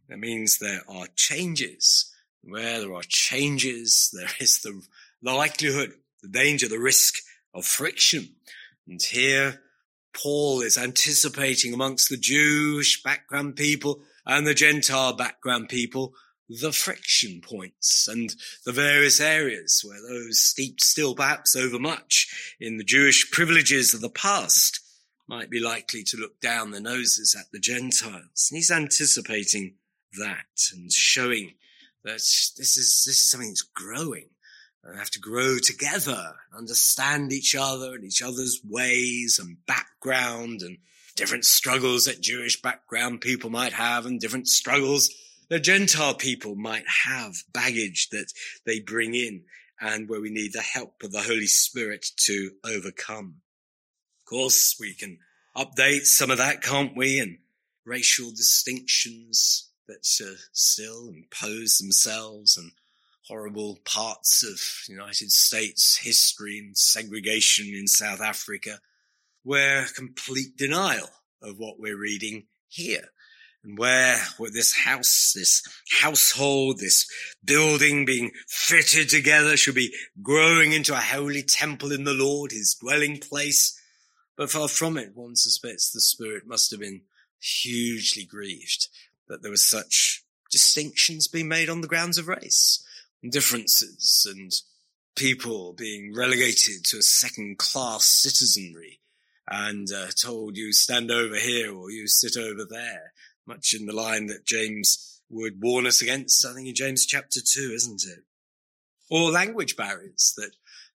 that 0.08 0.18
means 0.18 0.58
there 0.58 0.82
are 0.88 1.06
changes. 1.16 2.10
Where 2.42 2.80
there 2.80 2.94
are 2.94 3.02
changes, 3.08 4.10
there 4.12 4.28
is 4.38 4.60
the 4.60 4.82
likelihood, 5.22 5.94
the 6.22 6.28
danger, 6.28 6.68
the 6.68 6.78
risk 6.78 7.22
of 7.54 7.64
friction. 7.64 8.34
And 8.86 9.00
here, 9.00 9.62
Paul 10.12 10.60
is 10.60 10.76
anticipating 10.76 11.72
amongst 11.72 12.10
the 12.10 12.16
Jewish 12.16 13.02
background 13.02 13.56
people 13.56 14.02
and 14.26 14.46
the 14.46 14.54
Gentile 14.54 15.14
background 15.14 15.68
people 15.68 16.14
the 16.48 16.72
friction 16.72 17.40
points 17.40 18.06
and 18.06 18.34
the 18.66 18.72
various 18.72 19.20
areas 19.20 19.82
where 19.84 20.00
those 20.02 20.40
steeped 20.40 20.82
still 20.82 21.14
perhaps 21.14 21.56
overmuch 21.56 22.56
in 22.60 22.76
the 22.76 22.84
Jewish 22.84 23.30
privileges 23.30 23.94
of 23.94 24.00
the 24.00 24.10
past 24.10 24.80
might 25.26 25.48
be 25.48 25.60
likely 25.60 26.02
to 26.04 26.18
look 26.18 26.40
down 26.40 26.70
their 26.70 26.80
noses 26.80 27.34
at 27.38 27.50
the 27.50 27.58
Gentiles. 27.58 28.48
And 28.50 28.56
he's 28.56 28.70
anticipating 28.70 29.76
that 30.18 30.70
and 30.72 30.92
showing 30.92 31.54
that 32.04 32.12
this 32.12 32.76
is, 32.76 33.04
this 33.06 33.22
is 33.22 33.30
something 33.30 33.48
that's 33.48 33.62
growing. 33.62 34.28
And 34.82 34.98
have 34.98 35.10
to 35.12 35.20
grow 35.20 35.56
together, 35.58 36.34
understand 36.54 37.32
each 37.32 37.54
other 37.58 37.94
and 37.94 38.04
each 38.04 38.20
other's 38.20 38.60
ways 38.68 39.40
and 39.42 39.64
background 39.64 40.60
and 40.60 40.76
different 41.16 41.46
struggles 41.46 42.04
that 42.04 42.20
Jewish 42.20 42.60
background 42.60 43.22
people 43.22 43.48
might 43.48 43.72
have 43.72 44.04
and 44.04 44.20
different 44.20 44.46
struggles 44.46 45.08
that 45.48 45.60
Gentile 45.60 46.14
people 46.14 46.54
might 46.54 46.84
have 47.04 47.44
baggage 47.52 48.08
that 48.10 48.32
they 48.66 48.80
bring 48.80 49.14
in 49.14 49.44
and 49.80 50.08
where 50.08 50.20
we 50.20 50.30
need 50.30 50.52
the 50.52 50.62
help 50.62 51.02
of 51.02 51.12
the 51.12 51.22
Holy 51.22 51.46
Spirit 51.46 52.06
to 52.16 52.52
overcome. 52.64 53.36
Of 54.20 54.26
course, 54.26 54.76
we 54.80 54.94
can 54.94 55.18
update 55.56 56.04
some 56.04 56.30
of 56.30 56.38
that, 56.38 56.62
can't 56.62 56.96
we? 56.96 57.18
And 57.18 57.38
racial 57.84 58.30
distinctions 58.30 59.70
that 59.86 60.06
uh, 60.24 60.36
still 60.52 61.08
impose 61.08 61.78
themselves 61.78 62.56
and 62.56 62.72
horrible 63.28 63.78
parts 63.84 64.42
of 64.42 64.60
United 64.88 65.30
States 65.30 65.98
history 65.98 66.58
and 66.58 66.76
segregation 66.76 67.66
in 67.74 67.86
South 67.86 68.20
Africa, 68.20 68.78
where 69.42 69.86
complete 69.94 70.56
denial 70.56 71.08
of 71.42 71.58
what 71.58 71.78
we're 71.78 71.98
reading 71.98 72.46
here. 72.68 73.10
And 73.64 73.78
where, 73.78 74.18
this 74.52 74.74
house, 74.74 75.32
this 75.34 75.62
household, 76.00 76.78
this 76.78 77.06
building 77.42 78.04
being 78.04 78.30
fitted 78.46 79.08
together 79.08 79.56
should 79.56 79.74
be 79.74 79.94
growing 80.22 80.72
into 80.72 80.92
a 80.92 80.98
holy 80.98 81.42
temple 81.42 81.90
in 81.90 82.04
the 82.04 82.12
Lord, 82.12 82.52
his 82.52 82.74
dwelling 82.74 83.18
place. 83.18 83.80
But 84.36 84.50
far 84.50 84.68
from 84.68 84.98
it, 84.98 85.12
one 85.14 85.34
suspects 85.34 85.90
the 85.90 86.00
Spirit 86.00 86.46
must 86.46 86.70
have 86.72 86.80
been 86.80 87.02
hugely 87.40 88.24
grieved 88.24 88.88
that 89.28 89.42
there 89.42 89.50
were 89.50 89.56
such 89.56 90.24
distinctions 90.50 91.26
being 91.26 91.48
made 91.48 91.68
on 91.68 91.80
the 91.80 91.88
grounds 91.88 92.18
of 92.18 92.28
race, 92.28 92.84
and 93.22 93.32
differences, 93.32 94.26
and 94.30 94.52
people 95.16 95.72
being 95.72 96.14
relegated 96.14 96.84
to 96.84 96.98
a 96.98 97.02
second 97.02 97.58
class 97.58 98.04
citizenry 98.04 99.00
and 99.48 99.90
uh, 99.92 100.06
told 100.20 100.56
you 100.56 100.72
stand 100.72 101.10
over 101.10 101.36
here 101.36 101.74
or 101.74 101.90
you 101.90 102.06
sit 102.06 102.36
over 102.36 102.64
there, 102.68 103.12
much 103.46 103.74
in 103.74 103.86
the 103.86 103.94
line 103.94 104.26
that 104.26 104.46
James 104.46 105.20
would 105.30 105.60
warn 105.60 105.86
us 105.86 106.02
against, 106.02 106.46
I 106.46 106.54
think 106.54 106.68
in 106.68 106.74
James 106.74 107.06
chapter 107.06 107.40
two, 107.40 107.72
isn't 107.74 108.04
it? 108.04 108.24
Or 109.10 109.30
language 109.30 109.76
barriers 109.76 110.34
that, 110.36 110.52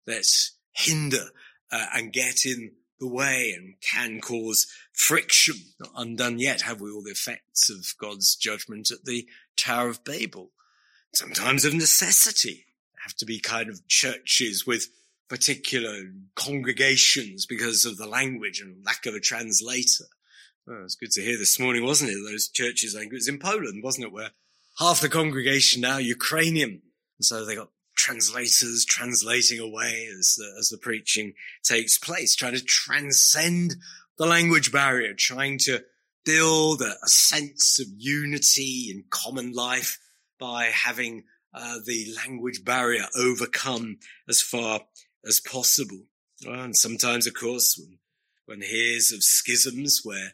that 0.05 0.27
hinder 0.73 1.29
uh, 1.71 1.85
and 1.93 2.13
get 2.13 2.45
in 2.45 2.71
the 2.99 3.07
way 3.07 3.53
and 3.55 3.75
can 3.81 4.21
cause 4.21 4.67
friction. 4.93 5.55
Not 5.79 5.91
undone 5.95 6.39
yet, 6.39 6.61
have 6.61 6.81
we 6.81 6.91
all 6.91 7.03
the 7.03 7.11
effects 7.11 7.69
of 7.69 7.93
God's 7.99 8.35
judgment 8.35 8.91
at 8.91 9.05
the 9.05 9.27
Tower 9.57 9.89
of 9.89 10.03
Babel? 10.03 10.51
Sometimes 11.13 11.65
of 11.65 11.73
necessity. 11.73 12.65
Have 13.03 13.15
to 13.17 13.25
be 13.25 13.39
kind 13.39 13.69
of 13.69 13.87
churches 13.87 14.65
with 14.65 14.87
particular 15.29 16.03
congregations 16.35 17.45
because 17.45 17.85
of 17.85 17.97
the 17.97 18.07
language 18.07 18.61
and 18.61 18.83
lack 18.85 19.05
of 19.05 19.13
a 19.13 19.19
translator. 19.19 20.05
It's 20.67 20.95
good 20.95 21.11
to 21.11 21.21
hear 21.21 21.37
this 21.37 21.59
morning, 21.59 21.83
wasn't 21.83 22.09
it? 22.09 22.17
Those 22.27 22.47
churches, 22.47 22.95
I 22.95 22.99
think 22.99 23.11
it 23.11 23.17
was 23.17 23.27
in 23.27 23.37
Poland, 23.37 23.83
wasn't 23.83 24.07
it? 24.07 24.11
Where 24.11 24.31
half 24.79 24.99
the 24.99 25.09
congregation 25.09 25.81
now 25.81 25.97
Ukrainian. 25.97 26.81
And 27.19 27.25
so 27.25 27.45
they 27.45 27.55
got 27.55 27.69
translators 27.95 28.83
translating 28.83 29.59
away 29.59 30.07
as 30.17 30.35
the, 30.37 30.55
as 30.57 30.69
the 30.69 30.79
preaching 30.79 31.33
takes 31.63 31.99
place, 31.99 32.35
trying 32.35 32.55
to 32.55 32.63
transcend 32.63 33.75
the 34.17 34.25
language 34.25 34.71
barrier, 34.71 35.13
trying 35.13 35.59
to 35.59 35.83
build 36.25 36.81
a, 36.81 36.95
a 37.03 37.07
sense 37.07 37.79
of 37.79 37.85
unity 37.95 38.87
in 38.89 39.03
common 39.11 39.53
life 39.53 39.99
by 40.39 40.65
having 40.65 41.25
uh, 41.53 41.77
the 41.85 42.07
language 42.25 42.65
barrier 42.65 43.05
overcome 43.15 43.99
as 44.27 44.41
far 44.41 44.81
as 45.27 45.39
possible. 45.39 46.01
Well, 46.43 46.59
and 46.59 46.75
sometimes, 46.75 47.27
of 47.27 47.35
course, 47.35 47.79
when 48.47 48.59
one 48.59 48.67
hears 48.67 49.11
of 49.11 49.23
schisms 49.23 50.01
where 50.03 50.33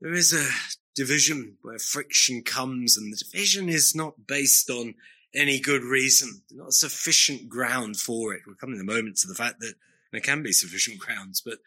there 0.00 0.12
is 0.12 0.32
a 0.32 0.48
division, 0.94 1.56
where 1.62 1.78
friction 1.78 2.42
comes, 2.42 2.96
and 2.96 3.12
the 3.12 3.16
division 3.16 3.68
is 3.68 3.94
not 3.94 4.26
based 4.26 4.70
on 4.70 4.94
any 5.34 5.58
good 5.60 5.82
reason, 5.82 6.42
not 6.50 6.72
sufficient 6.72 7.48
ground 7.48 7.98
for 7.98 8.32
it. 8.32 8.42
We'll 8.46 8.56
come 8.56 8.72
in 8.72 8.80
a 8.80 8.84
moment 8.84 9.16
to 9.18 9.28
the 9.28 9.34
fact 9.34 9.60
that 9.60 9.74
there 10.12 10.20
can 10.20 10.42
be 10.42 10.52
sufficient 10.52 10.98
grounds, 10.98 11.42
but 11.44 11.58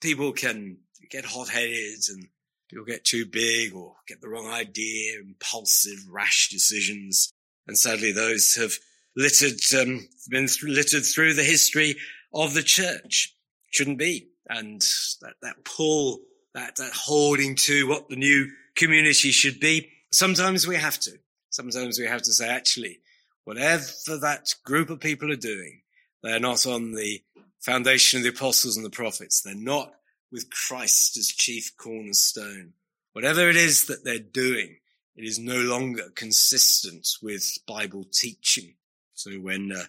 people 0.00 0.32
can 0.32 0.78
get 1.10 1.24
hot-headed 1.24 2.00
and 2.10 2.28
people 2.68 2.84
get 2.84 3.04
too 3.04 3.24
big 3.24 3.74
or 3.74 3.94
get 4.06 4.20
the 4.20 4.28
wrong 4.28 4.48
idea, 4.48 5.20
impulsive, 5.20 5.98
rash 6.10 6.50
decisions. 6.50 7.32
And 7.66 7.78
sadly, 7.78 8.12
those 8.12 8.54
have 8.56 8.74
littered, 9.16 9.60
um, 9.80 10.08
been 10.28 10.48
th- 10.48 10.62
littered 10.64 11.04
through 11.04 11.34
the 11.34 11.44
history 11.44 11.96
of 12.34 12.54
the 12.54 12.62
church. 12.62 13.34
Shouldn't 13.70 13.98
be. 13.98 14.28
And 14.48 14.82
that, 15.22 15.34
that 15.42 15.64
pull, 15.64 16.20
that, 16.56 16.74
that 16.76 16.92
holding 16.92 17.54
to 17.54 17.86
what 17.86 18.08
the 18.08 18.16
new 18.16 18.50
community 18.74 19.30
should 19.30 19.60
be. 19.60 19.90
Sometimes 20.10 20.66
we 20.66 20.76
have 20.76 20.98
to. 21.00 21.12
Sometimes 21.50 21.98
we 21.98 22.06
have 22.06 22.22
to 22.22 22.32
say, 22.32 22.48
actually, 22.48 22.98
whatever 23.44 23.84
that 24.22 24.54
group 24.64 24.88
of 24.88 24.98
people 24.98 25.30
are 25.30 25.36
doing, 25.36 25.82
they're 26.22 26.40
not 26.40 26.66
on 26.66 26.92
the 26.92 27.22
foundation 27.60 28.18
of 28.18 28.24
the 28.24 28.30
apostles 28.30 28.74
and 28.76 28.86
the 28.86 28.90
prophets. 28.90 29.42
They're 29.42 29.54
not 29.54 29.92
with 30.32 30.48
Christ 30.48 31.18
as 31.18 31.28
chief 31.28 31.76
cornerstone. 31.76 32.72
Whatever 33.12 33.50
it 33.50 33.56
is 33.56 33.86
that 33.86 34.02
they're 34.04 34.18
doing, 34.18 34.78
it 35.14 35.24
is 35.24 35.38
no 35.38 35.56
longer 35.60 36.08
consistent 36.14 37.06
with 37.22 37.58
Bible 37.68 38.04
teaching. 38.10 38.76
So 39.12 39.32
when 39.32 39.72
uh, 39.72 39.84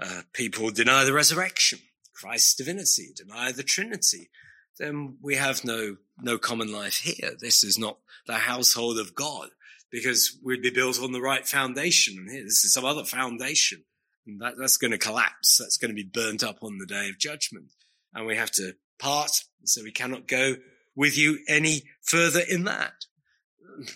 uh, 0.00 0.22
people 0.32 0.70
deny 0.70 1.04
the 1.04 1.12
resurrection, 1.12 1.78
Christ's 2.12 2.56
divinity, 2.56 3.10
deny 3.14 3.52
the 3.52 3.62
Trinity, 3.62 4.30
then 4.78 5.18
we 5.22 5.36
have 5.36 5.64
no 5.64 5.96
no 6.20 6.38
common 6.38 6.72
life 6.72 6.98
here. 6.98 7.32
This 7.38 7.62
is 7.62 7.78
not 7.78 7.98
the 8.26 8.34
household 8.34 8.98
of 8.98 9.14
God 9.14 9.50
because 9.90 10.36
we'd 10.44 10.62
be 10.62 10.70
built 10.70 11.00
on 11.00 11.12
the 11.12 11.20
right 11.20 11.46
foundation. 11.46 12.26
This 12.26 12.64
is 12.64 12.72
some 12.72 12.84
other 12.84 13.04
foundation. 13.04 13.84
And 14.26 14.40
that, 14.40 14.54
that's 14.58 14.76
going 14.76 14.90
to 14.90 14.98
collapse. 14.98 15.58
That's 15.58 15.78
going 15.78 15.90
to 15.90 15.94
be 15.94 16.02
burnt 16.02 16.42
up 16.42 16.58
on 16.62 16.78
the 16.78 16.86
day 16.86 17.08
of 17.08 17.18
judgment. 17.18 17.66
And 18.14 18.26
we 18.26 18.36
have 18.36 18.50
to 18.52 18.74
part. 18.98 19.44
So 19.64 19.82
we 19.82 19.92
cannot 19.92 20.26
go 20.26 20.56
with 20.94 21.16
you 21.16 21.38
any 21.48 21.84
further 22.02 22.40
in 22.40 22.64
that. 22.64 22.92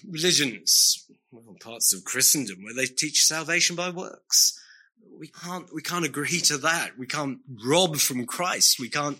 Religions, 0.08 1.06
well, 1.30 1.56
parts 1.60 1.92
of 1.92 2.04
Christendom 2.04 2.62
where 2.62 2.74
they 2.74 2.86
teach 2.86 3.24
salvation 3.24 3.76
by 3.76 3.90
works. 3.90 4.58
We 5.18 5.28
can't, 5.28 5.66
we 5.74 5.82
can't 5.82 6.04
agree 6.04 6.40
to 6.40 6.56
that. 6.58 6.96
We 6.96 7.06
can't 7.06 7.38
rob 7.64 7.96
from 7.96 8.26
Christ. 8.26 8.78
We 8.78 8.88
can't 8.88 9.18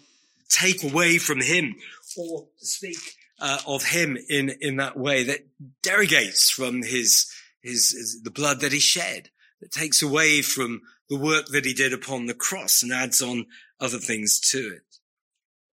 take 0.52 0.84
away 0.84 1.18
from 1.18 1.40
him 1.40 1.76
or 2.16 2.48
speak 2.58 2.98
uh, 3.40 3.58
of 3.66 3.84
him 3.84 4.16
in, 4.28 4.52
in 4.60 4.76
that 4.76 4.96
way 4.96 5.24
that 5.24 5.46
derogates 5.82 6.52
from 6.52 6.82
his, 6.82 7.32
his, 7.62 7.90
his, 7.90 8.22
the 8.22 8.30
blood 8.30 8.60
that 8.60 8.72
he 8.72 8.78
shed, 8.78 9.30
that 9.60 9.72
takes 9.72 10.02
away 10.02 10.42
from 10.42 10.82
the 11.08 11.18
work 11.18 11.46
that 11.46 11.64
he 11.64 11.74
did 11.74 11.92
upon 11.92 12.26
the 12.26 12.34
cross 12.34 12.82
and 12.82 12.92
adds 12.92 13.20
on 13.22 13.46
other 13.80 13.98
things 13.98 14.38
to 14.38 14.58
it. 14.76 14.82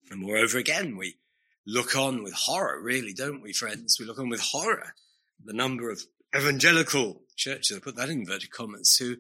And 0.09 0.21
moreover, 0.21 0.57
again, 0.57 0.95
we 0.95 1.15
look 1.65 1.95
on 1.95 2.23
with 2.23 2.33
horror, 2.33 2.81
really, 2.81 3.13
don't 3.13 3.41
we, 3.41 3.51
friends? 3.51 3.97
We 3.99 4.05
look 4.05 4.19
on 4.19 4.29
with 4.29 4.39
horror 4.39 4.93
the 5.43 5.53
number 5.53 5.89
of 5.89 6.03
evangelical 6.35 7.21
churches, 7.35 7.77
I 7.77 7.79
put 7.79 7.95
that 7.95 8.09
in 8.09 8.19
inverted 8.19 8.51
commas, 8.51 8.97
who, 8.97 9.17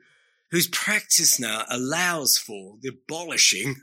whose 0.51 0.67
practice 0.67 1.39
now 1.39 1.63
allows 1.69 2.37
for 2.37 2.77
the 2.81 2.89
abolishing 2.89 3.75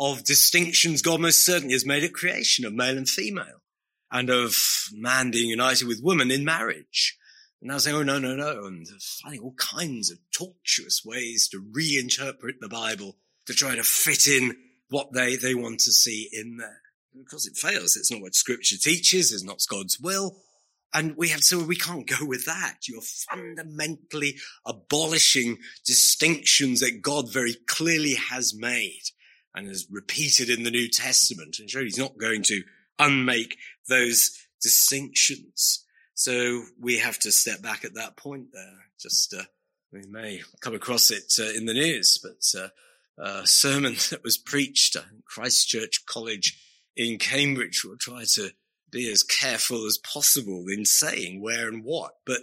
of 0.00 0.24
distinctions 0.24 1.02
God 1.02 1.20
most 1.20 1.44
certainly 1.44 1.74
has 1.74 1.84
made 1.84 2.02
at 2.02 2.14
creation 2.14 2.64
of 2.64 2.72
male 2.72 2.96
and 2.96 3.08
female 3.08 3.60
and 4.10 4.30
of 4.30 4.56
man 4.92 5.30
being 5.30 5.50
united 5.50 5.86
with 5.86 6.02
woman 6.02 6.30
in 6.30 6.44
marriage. 6.44 7.18
And 7.60 7.70
now 7.70 7.78
saying, 7.78 7.94
oh, 7.94 8.02
no, 8.02 8.18
no, 8.18 8.34
no, 8.34 8.64
and 8.64 8.88
finding 9.22 9.42
all 9.42 9.54
kinds 9.58 10.10
of 10.10 10.18
tortuous 10.32 11.02
ways 11.04 11.48
to 11.48 11.60
reinterpret 11.60 12.58
the 12.60 12.68
Bible 12.70 13.18
to 13.44 13.52
try 13.52 13.76
to 13.76 13.82
fit 13.82 14.26
in 14.26 14.56
what 14.88 15.12
they, 15.12 15.36
they 15.36 15.54
want 15.54 15.80
to 15.80 15.92
see 15.92 16.30
in 16.32 16.56
there. 16.56 16.80
Because 17.14 17.46
it 17.46 17.56
fails. 17.56 17.96
It's 17.96 18.10
not 18.10 18.22
what 18.22 18.34
scripture 18.34 18.78
teaches. 18.78 19.32
It's 19.32 19.44
not 19.44 19.60
God's 19.68 20.00
will. 20.00 20.36
And 20.94 21.14
we 21.16 21.28
have, 21.28 21.42
so 21.42 21.62
we 21.62 21.76
can't 21.76 22.08
go 22.08 22.24
with 22.24 22.46
that. 22.46 22.88
You're 22.88 23.02
fundamentally 23.02 24.36
abolishing 24.64 25.58
distinctions 25.84 26.80
that 26.80 27.02
God 27.02 27.32
very 27.32 27.56
clearly 27.66 28.14
has 28.14 28.54
made 28.56 29.02
and 29.54 29.68
is 29.68 29.86
repeated 29.90 30.50
in 30.50 30.62
the 30.62 30.70
New 30.70 30.88
Testament. 30.88 31.58
And 31.58 31.68
sure, 31.68 31.82
he's 31.82 31.98
not 31.98 32.18
going 32.18 32.42
to 32.44 32.62
unmake 32.98 33.56
those 33.88 34.30
distinctions. 34.62 35.84
So 36.14 36.62
we 36.78 36.98
have 36.98 37.18
to 37.20 37.32
step 37.32 37.62
back 37.62 37.84
at 37.84 37.94
that 37.94 38.16
point 38.16 38.48
there. 38.52 38.84
Just, 39.00 39.34
uh, 39.34 39.44
we 39.92 40.02
may 40.08 40.42
come 40.60 40.74
across 40.74 41.10
it 41.10 41.32
uh, 41.38 41.56
in 41.56 41.66
the 41.66 41.74
news, 41.74 42.18
but, 42.22 42.60
uh, 42.60 42.68
uh, 43.20 43.44
sermon 43.44 43.94
that 44.10 44.22
was 44.22 44.38
preached 44.38 44.96
at 44.96 45.04
Christ 45.24 45.68
Church 45.68 46.04
College 46.06 46.58
in 46.96 47.18
Cambridge. 47.18 47.82
We'll 47.84 47.96
try 47.96 48.24
to 48.34 48.50
be 48.90 49.10
as 49.10 49.22
careful 49.22 49.86
as 49.86 49.98
possible 49.98 50.64
in 50.68 50.84
saying 50.84 51.40
where 51.40 51.68
and 51.68 51.84
what. 51.84 52.16
But 52.26 52.40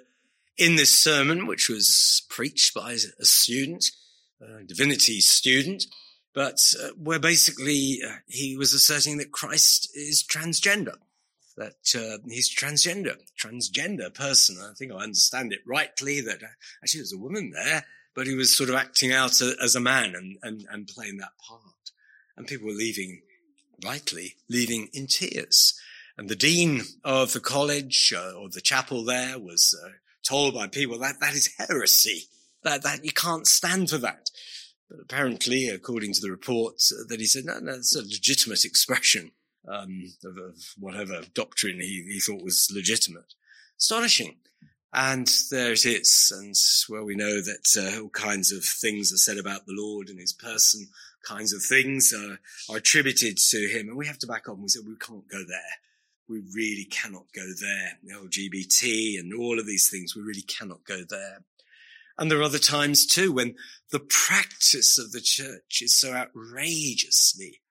in 0.57 0.75
this 0.75 1.01
sermon, 1.01 1.45
which 1.45 1.69
was 1.69 2.23
preached 2.29 2.73
by 2.73 2.93
a 2.93 3.25
student, 3.25 3.91
a 4.41 4.63
divinity 4.63 5.19
student, 5.19 5.85
but 6.37 6.59
uh, 6.79 6.89
where 7.01 7.19
basically 7.19 7.99
uh, 8.07 8.17
he 8.27 8.55
was 8.55 8.71
asserting 8.73 9.17
that 9.17 9.31
Christ 9.31 9.89
is 9.95 10.23
transgender, 10.23 10.97
that 11.57 11.95
uh, 11.95 12.19
he's 12.29 12.53
transgender, 12.53 13.15
transgender 13.41 14.13
person. 14.13 14.57
I 14.61 14.73
think 14.77 14.91
I 14.91 14.97
understand 14.97 15.51
it 15.51 15.61
rightly 15.65 16.21
that 16.21 16.43
uh, 16.43 16.53
actually 16.83 16.99
there's 16.99 17.13
a 17.13 17.17
woman 17.17 17.51
there 17.51 17.85
but 18.17 18.25
he 18.25 18.33
was 18.33 18.57
sort 18.57 18.69
of 18.71 18.75
acting 18.75 19.13
out 19.13 19.41
a, 19.41 19.55
as 19.61 19.75
a 19.75 19.79
man 19.79 20.15
and, 20.15 20.37
and, 20.41 20.65
and 20.71 20.87
playing 20.87 21.17
that 21.17 21.37
part. 21.47 21.91
And 22.35 22.47
people 22.47 22.65
were 22.65 22.73
leaving, 22.73 23.21
rightly, 23.85 24.37
leaving 24.49 24.89
in 24.91 25.05
tears. 25.05 25.79
And 26.17 26.27
the 26.27 26.35
dean 26.35 26.81
of 27.03 27.33
the 27.33 27.39
college 27.39 28.11
uh, 28.17 28.33
or 28.33 28.49
the 28.49 28.59
chapel 28.59 29.03
there 29.03 29.37
was 29.37 29.79
uh, 29.85 29.89
told 30.23 30.55
by 30.55 30.65
people 30.65 30.97
that 30.97 31.19
that 31.21 31.35
is 31.35 31.53
heresy. 31.59 32.23
That 32.63 32.81
that 32.81 33.05
you 33.05 33.11
can't 33.11 33.45
stand 33.45 33.91
for 33.91 33.99
that. 33.99 34.31
But 34.89 34.99
apparently, 35.01 35.67
according 35.67 36.13
to 36.13 36.21
the 36.21 36.31
reports, 36.31 36.93
uh, 36.93 37.03
that 37.09 37.19
he 37.19 37.25
said 37.25 37.45
no, 37.45 37.59
no, 37.59 37.73
it's 37.73 37.95
a 37.95 38.01
legitimate 38.01 38.63
expression 38.63 39.31
um, 39.67 40.13
of, 40.23 40.37
of, 40.37 40.55
whatever 40.79 41.21
doctrine 41.33 41.81
he, 41.81 42.05
he 42.07 42.19
thought 42.19 42.43
was 42.43 42.71
legitimate. 42.73 43.33
Astonishing. 43.77 44.37
And 44.93 45.27
there 45.51 45.73
it 45.73 45.85
is. 45.85 46.31
And 46.35 46.55
well, 46.89 47.03
we 47.03 47.15
know 47.15 47.41
that 47.41 47.75
uh, 47.77 48.01
all 48.01 48.09
kinds 48.09 48.51
of 48.51 48.63
things 48.63 49.11
are 49.11 49.17
said 49.17 49.37
about 49.37 49.65
the 49.65 49.75
Lord 49.77 50.09
and 50.09 50.19
his 50.19 50.33
person, 50.33 50.87
kinds 51.25 51.53
of 51.53 51.61
things 51.61 52.13
are, 52.13 52.39
are 52.73 52.77
attributed 52.77 53.37
to 53.37 53.67
him. 53.67 53.89
And 53.89 53.97
we 53.97 54.07
have 54.07 54.17
to 54.19 54.27
back 54.27 54.47
and 54.47 54.61
we 54.61 54.69
said, 54.69 54.83
we 54.87 54.95
can't 54.95 55.27
go 55.27 55.43
there. 55.45 55.59
We 56.29 56.41
really 56.55 56.85
cannot 56.85 57.25
go 57.33 57.45
there. 57.61 57.99
LGBT 58.09 59.19
and 59.19 59.33
all 59.33 59.59
of 59.59 59.67
these 59.67 59.89
things, 59.89 60.15
we 60.15 60.21
really 60.21 60.41
cannot 60.41 60.83
go 60.85 61.03
there. 61.07 61.43
And 62.17 62.31
there 62.31 62.39
are 62.39 62.43
other 62.43 62.59
times 62.59 63.05
too 63.05 63.31
when 63.31 63.55
the 63.91 63.99
practice 63.99 64.97
of 64.97 65.11
the 65.11 65.21
church 65.21 65.81
is 65.81 65.99
so 65.99 66.13
outrageously 66.13 67.61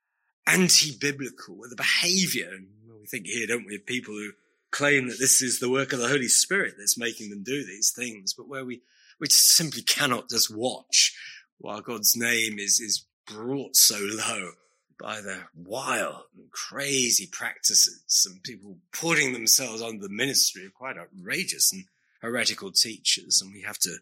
anti-biblical, 0.47 1.57
where 1.57 1.69
the 1.69 1.77
behavior, 1.77 2.51
and 2.53 2.69
we 3.01 3.07
think 3.07 3.27
here, 3.27 3.47
don't 3.47 3.67
we, 3.67 3.75
of 3.77 3.87
people 3.87 4.15
who 4.15 4.31
claim 4.71 5.09
that 5.09 5.19
this 5.19 5.43
is 5.43 5.59
the 5.59 5.71
work 5.71 5.93
of 5.93 5.99
the 5.99 6.09
Holy 6.09 6.29
Spirit 6.29 6.75
that's 6.79 6.99
making 6.99 7.31
them 7.31 7.43
do 7.43 7.65
these 7.65 7.91
things, 7.91 8.33
but 8.33 8.49
where 8.49 8.65
we, 8.65 8.83
we 9.19 9.27
simply 9.29 9.83
cannot 9.83 10.31
just 10.31 10.55
watch 10.55 11.17
while 11.59 11.81
God's 11.81 12.17
name 12.17 12.59
is, 12.59 12.81
is 12.81 13.05
brought 13.27 13.75
so 13.75 13.99
low 13.99 14.53
by 14.99 15.21
the 15.21 15.43
wild 15.55 16.23
and 16.37 16.51
crazy 16.51 17.29
practices 17.31 18.27
and 18.31 18.43
people 18.43 18.79
putting 18.93 19.33
themselves 19.33 19.83
under 19.83 20.03
the 20.03 20.09
ministry 20.09 20.65
of 20.65 20.75
quite 20.75 20.97
outrageous 20.97 21.73
and 21.73 21.85
heretical 22.21 22.71
teachers. 22.71 23.43
And 23.43 23.53
we 23.53 23.63
have 23.63 23.79
to 23.81 23.97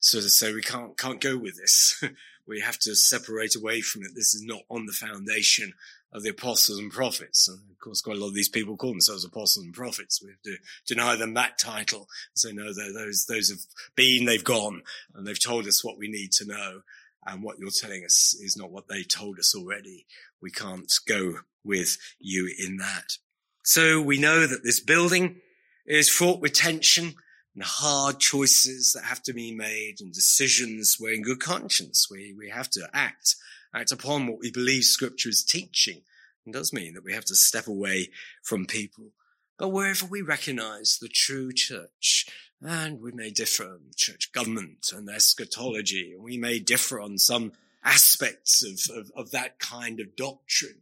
sort 0.00 0.24
of 0.24 0.30
say 0.30 0.52
we 0.52 0.62
can't, 0.62 0.96
can't 0.98 1.20
go 1.20 1.36
with 1.36 1.56
this. 1.56 2.02
we 2.46 2.60
have 2.60 2.78
to 2.80 2.94
separate 2.94 3.54
away 3.54 3.80
from 3.80 4.02
it. 4.02 4.10
This 4.14 4.34
is 4.34 4.42
not 4.42 4.62
on 4.70 4.86
the 4.86 4.92
foundation 4.92 5.74
of 6.12 6.22
the 6.22 6.30
apostles 6.30 6.78
and 6.78 6.90
prophets. 6.90 7.48
And 7.48 7.58
of 7.70 7.78
course, 7.78 8.00
quite 8.00 8.16
a 8.16 8.20
lot 8.20 8.28
of 8.28 8.34
these 8.34 8.48
people 8.48 8.76
call 8.76 8.90
themselves 8.90 9.24
apostles 9.24 9.64
and 9.64 9.74
prophets. 9.74 10.20
We 10.20 10.30
have 10.30 10.42
to 10.42 10.56
deny 10.86 11.16
them 11.16 11.34
that 11.34 11.58
title 11.58 12.08
say, 12.34 12.52
no, 12.52 12.72
those, 12.72 13.26
those 13.26 13.50
have 13.50 13.60
been, 13.94 14.24
they've 14.24 14.42
gone, 14.42 14.82
and 15.14 15.26
they've 15.26 15.38
told 15.38 15.66
us 15.66 15.84
what 15.84 15.98
we 15.98 16.08
need 16.08 16.32
to 16.32 16.46
know. 16.46 16.80
And 17.26 17.42
what 17.42 17.58
you're 17.58 17.70
telling 17.70 18.02
us 18.04 18.34
is 18.40 18.56
not 18.56 18.70
what 18.70 18.88
they 18.88 19.02
told 19.02 19.38
us 19.38 19.54
already. 19.54 20.06
We 20.40 20.50
can't 20.50 20.90
go 21.06 21.34
with 21.62 21.98
you 22.18 22.50
in 22.58 22.78
that. 22.78 23.18
So 23.62 24.00
we 24.00 24.18
know 24.18 24.46
that 24.46 24.64
this 24.64 24.80
building 24.80 25.36
is 25.86 26.08
fraught 26.08 26.40
with 26.40 26.54
tension 26.54 27.14
and 27.54 27.64
hard 27.64 28.20
choices 28.20 28.92
that 28.92 29.04
have 29.04 29.22
to 29.24 29.32
be 29.32 29.54
made 29.54 29.96
and 30.00 30.12
decisions 30.12 30.96
where 30.98 31.12
in 31.12 31.22
good 31.22 31.40
conscience 31.40 32.08
we, 32.10 32.34
we 32.38 32.48
have 32.48 32.70
to 32.70 32.88
act 32.92 33.36
act 33.74 33.92
upon 33.92 34.26
what 34.26 34.38
we 34.40 34.50
believe 34.50 34.84
scripture 34.84 35.28
is 35.28 35.44
teaching. 35.44 36.02
It 36.46 36.52
does 36.52 36.72
mean 36.72 36.94
that 36.94 37.04
we 37.04 37.12
have 37.12 37.24
to 37.26 37.34
step 37.34 37.66
away 37.66 38.10
from 38.42 38.66
people. 38.66 39.12
But 39.58 39.68
wherever 39.68 40.06
we 40.06 40.22
recognize 40.22 40.98
the 41.00 41.08
true 41.08 41.52
church, 41.52 42.26
and 42.62 43.00
we 43.00 43.12
may 43.12 43.30
differ 43.30 43.64
on 43.64 43.80
church 43.96 44.32
government 44.32 44.90
and 44.94 45.08
eschatology, 45.08 46.12
and 46.14 46.22
we 46.22 46.36
may 46.36 46.58
differ 46.58 47.00
on 47.00 47.18
some 47.18 47.52
aspects 47.84 48.64
of, 48.64 48.96
of, 48.96 49.10
of 49.16 49.30
that 49.30 49.58
kind 49.58 50.00
of 50.00 50.16
doctrine, 50.16 50.80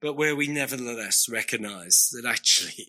but 0.00 0.14
where 0.14 0.36
we 0.36 0.48
nevertheless 0.48 1.28
recognize 1.28 2.10
that 2.12 2.28
actually 2.28 2.88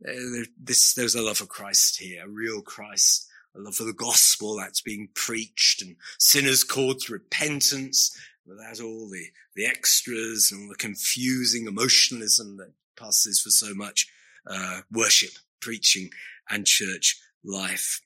this, 0.00 0.94
there's 0.94 1.14
a 1.14 1.22
love 1.22 1.38
for 1.38 1.46
Christ 1.46 1.98
here, 1.98 2.24
a 2.24 2.28
real 2.28 2.62
Christ, 2.62 3.28
a 3.54 3.60
love 3.60 3.74
for 3.74 3.84
the 3.84 3.92
gospel 3.92 4.56
that's 4.56 4.80
being 4.80 5.08
preached 5.14 5.82
and 5.82 5.96
sinners 6.18 6.64
called 6.64 7.00
to 7.00 7.12
repentance 7.12 8.16
without 8.46 8.80
all 8.80 9.08
the, 9.10 9.26
the 9.54 9.66
extras 9.66 10.52
and 10.52 10.70
the 10.70 10.76
confusing 10.76 11.66
emotionalism 11.66 12.56
that 12.58 12.72
passes 12.96 13.40
for 13.40 13.50
so 13.50 13.74
much 13.74 14.08
uh, 14.46 14.80
worship, 14.92 15.32
preaching 15.60 16.10
and 16.48 16.66
church 16.66 17.20
life. 17.44 18.00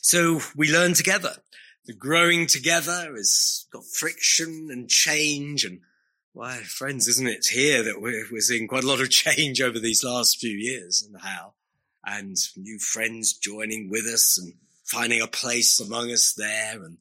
So 0.00 0.40
we 0.56 0.72
learn 0.72 0.94
together. 0.94 1.36
The 1.86 1.94
growing 1.94 2.46
together 2.46 3.12
has 3.14 3.66
got 3.72 3.84
friction 3.84 4.68
and 4.70 4.88
change 4.88 5.64
and 5.64 5.80
why, 6.32 6.58
friends, 6.58 7.08
isn't 7.08 7.28
it 7.28 7.46
here 7.52 7.82
that 7.82 8.00
we're, 8.00 8.24
we're 8.30 8.40
seeing 8.40 8.66
quite 8.66 8.84
a 8.84 8.88
lot 8.88 9.00
of 9.00 9.10
change 9.10 9.60
over 9.60 9.78
these 9.78 10.02
last 10.02 10.38
few 10.38 10.56
years 10.56 11.06
and 11.06 11.20
how 11.20 11.54
and 12.04 12.36
new 12.56 12.78
friends 12.78 13.34
joining 13.34 13.88
with 13.90 14.06
us 14.06 14.38
and 14.38 14.54
finding 14.84 15.20
a 15.20 15.26
place 15.26 15.78
among 15.78 16.10
us 16.10 16.32
there. 16.32 16.82
And 16.82 16.98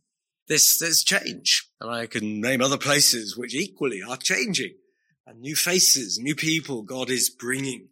this, 0.47 0.77
there's 0.77 1.03
change. 1.03 1.69
And 1.79 1.89
I 1.89 2.07
can 2.07 2.41
name 2.41 2.61
other 2.61 2.77
places 2.77 3.37
which 3.37 3.55
equally 3.55 4.01
are 4.07 4.17
changing 4.17 4.75
and 5.25 5.39
new 5.39 5.55
faces, 5.55 6.19
new 6.19 6.35
people 6.35 6.83
God 6.83 7.09
is 7.09 7.29
bringing. 7.29 7.87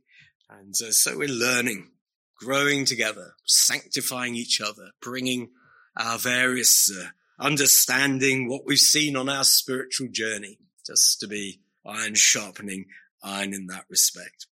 And 0.50 0.74
uh, 0.74 0.92
so 0.92 1.18
we're 1.18 1.30
learning, 1.30 1.92
growing 2.38 2.84
together, 2.84 3.34
sanctifying 3.46 4.36
each 4.36 4.60
other, 4.60 4.90
bringing 5.02 5.52
our 5.96 6.18
various 6.18 6.92
uh, 6.92 7.08
understanding, 7.40 8.50
what 8.50 8.66
we've 8.66 8.78
seen 8.78 9.16
on 9.16 9.30
our 9.30 9.46
spiritual 9.46 10.10
journey 10.12 10.60
just 10.90 11.20
to 11.20 11.28
be 11.28 11.62
iron 11.86 12.16
sharpening 12.16 12.86
iron 13.24 13.54
in 13.54 13.68
that 13.68 13.86
respect. 13.90 14.48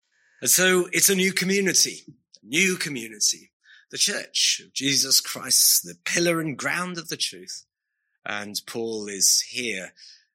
And 0.41 0.49
so 0.49 0.87
it's 0.91 1.09
a 1.09 1.15
new 1.15 1.31
community, 1.31 2.01
a 2.41 2.45
new 2.45 2.75
community, 2.75 3.51
the 3.91 3.97
church 3.97 4.61
of 4.65 4.73
Jesus 4.73 5.21
Christ, 5.21 5.83
the 5.83 5.95
pillar 6.05 6.39
and 6.39 6.57
ground 6.57 6.97
of 6.97 7.09
the 7.09 7.17
truth. 7.17 7.65
And 8.25 8.59
Paul 8.65 9.07
is 9.07 9.41
here 9.41 9.93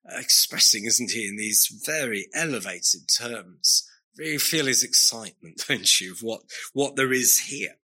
uh, 0.08 0.18
expressing, 0.18 0.84
isn't 0.84 1.10
he, 1.10 1.26
in 1.26 1.36
these 1.36 1.66
very 1.84 2.28
elevated 2.34 3.08
terms. 3.08 3.88
You 4.16 4.38
feel 4.38 4.66
his 4.66 4.84
excitement, 4.84 5.64
don't 5.68 6.00
you, 6.00 6.12
of 6.12 6.22
what, 6.22 6.42
what 6.74 6.96
there 6.96 7.12
is 7.12 7.40
here 7.40 7.76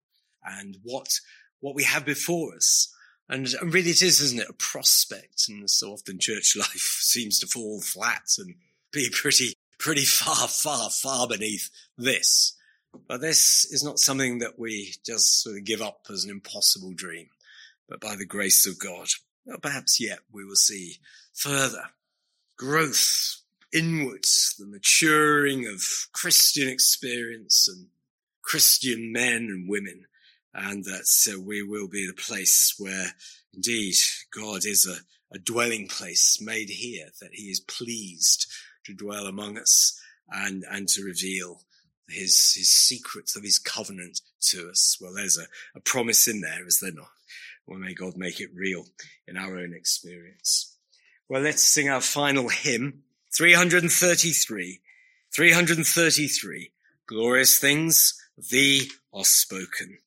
and 0.44 0.76
what, 0.82 1.08
what 1.60 1.74
we 1.74 1.84
have 1.84 2.04
before 2.04 2.54
us. 2.54 2.93
And, 3.28 3.48
really 3.62 3.90
it 3.90 4.02
is, 4.02 4.20
isn't 4.20 4.40
it, 4.40 4.50
a 4.50 4.54
prospect. 4.54 5.48
And 5.48 5.68
so 5.68 5.92
often 5.92 6.18
church 6.18 6.56
life 6.58 6.98
seems 7.00 7.38
to 7.40 7.46
fall 7.46 7.80
flat 7.80 8.36
and 8.38 8.54
be 8.92 9.08
pretty, 9.12 9.54
pretty 9.78 10.04
far, 10.04 10.48
far, 10.48 10.90
far 10.90 11.26
beneath 11.26 11.70
this. 11.96 12.54
But 13.08 13.20
this 13.20 13.66
is 13.70 13.82
not 13.82 13.98
something 13.98 14.38
that 14.38 14.58
we 14.58 14.94
just 15.04 15.42
sort 15.42 15.56
of 15.56 15.64
give 15.64 15.82
up 15.82 16.06
as 16.10 16.24
an 16.24 16.30
impossible 16.30 16.92
dream. 16.92 17.28
But 17.88 18.00
by 18.00 18.16
the 18.16 18.26
grace 18.26 18.66
of 18.66 18.78
God, 18.78 19.08
perhaps 19.62 20.00
yet 20.00 20.20
we 20.32 20.44
will 20.44 20.54
see 20.54 20.98
further 21.32 21.90
growth 22.56 23.42
inwards, 23.72 24.54
the 24.58 24.66
maturing 24.66 25.66
of 25.66 25.82
Christian 26.12 26.68
experience 26.68 27.68
and 27.68 27.88
Christian 28.42 29.12
men 29.12 29.48
and 29.50 29.68
women 29.68 30.06
and 30.54 30.84
that 30.84 31.32
uh, 31.32 31.40
we 31.40 31.62
will 31.62 31.88
be 31.88 32.06
the 32.06 32.14
place 32.14 32.74
where 32.78 33.14
indeed 33.52 33.94
God 34.34 34.64
is 34.64 34.86
a, 34.86 35.34
a 35.34 35.38
dwelling 35.38 35.88
place 35.88 36.38
made 36.40 36.70
here, 36.70 37.06
that 37.20 37.34
he 37.34 37.44
is 37.44 37.60
pleased 37.60 38.46
to 38.84 38.94
dwell 38.94 39.26
among 39.26 39.58
us 39.58 40.00
and, 40.30 40.64
and 40.70 40.88
to 40.88 41.02
reveal 41.02 41.60
his, 42.08 42.54
his 42.56 42.70
secrets 42.70 43.36
of 43.36 43.42
his 43.42 43.58
covenant 43.58 44.20
to 44.40 44.68
us. 44.68 44.98
Well, 45.00 45.14
there's 45.14 45.38
a, 45.38 45.46
a 45.76 45.80
promise 45.80 46.28
in 46.28 46.40
there, 46.40 46.66
is 46.66 46.80
there 46.80 46.92
not? 46.92 47.08
Well, 47.66 47.78
may 47.78 47.94
God 47.94 48.16
make 48.16 48.40
it 48.40 48.50
real 48.54 48.84
in 49.26 49.36
our 49.36 49.56
own 49.56 49.72
experience. 49.74 50.76
Well, 51.28 51.40
let's 51.40 51.62
sing 51.62 51.88
our 51.88 52.02
final 52.02 52.48
hymn, 52.48 53.04
333. 53.36 54.80
333. 55.34 56.72
Glorious 57.06 57.58
things, 57.58 58.14
thee 58.50 58.90
are 59.12 59.24
spoken. 59.24 59.98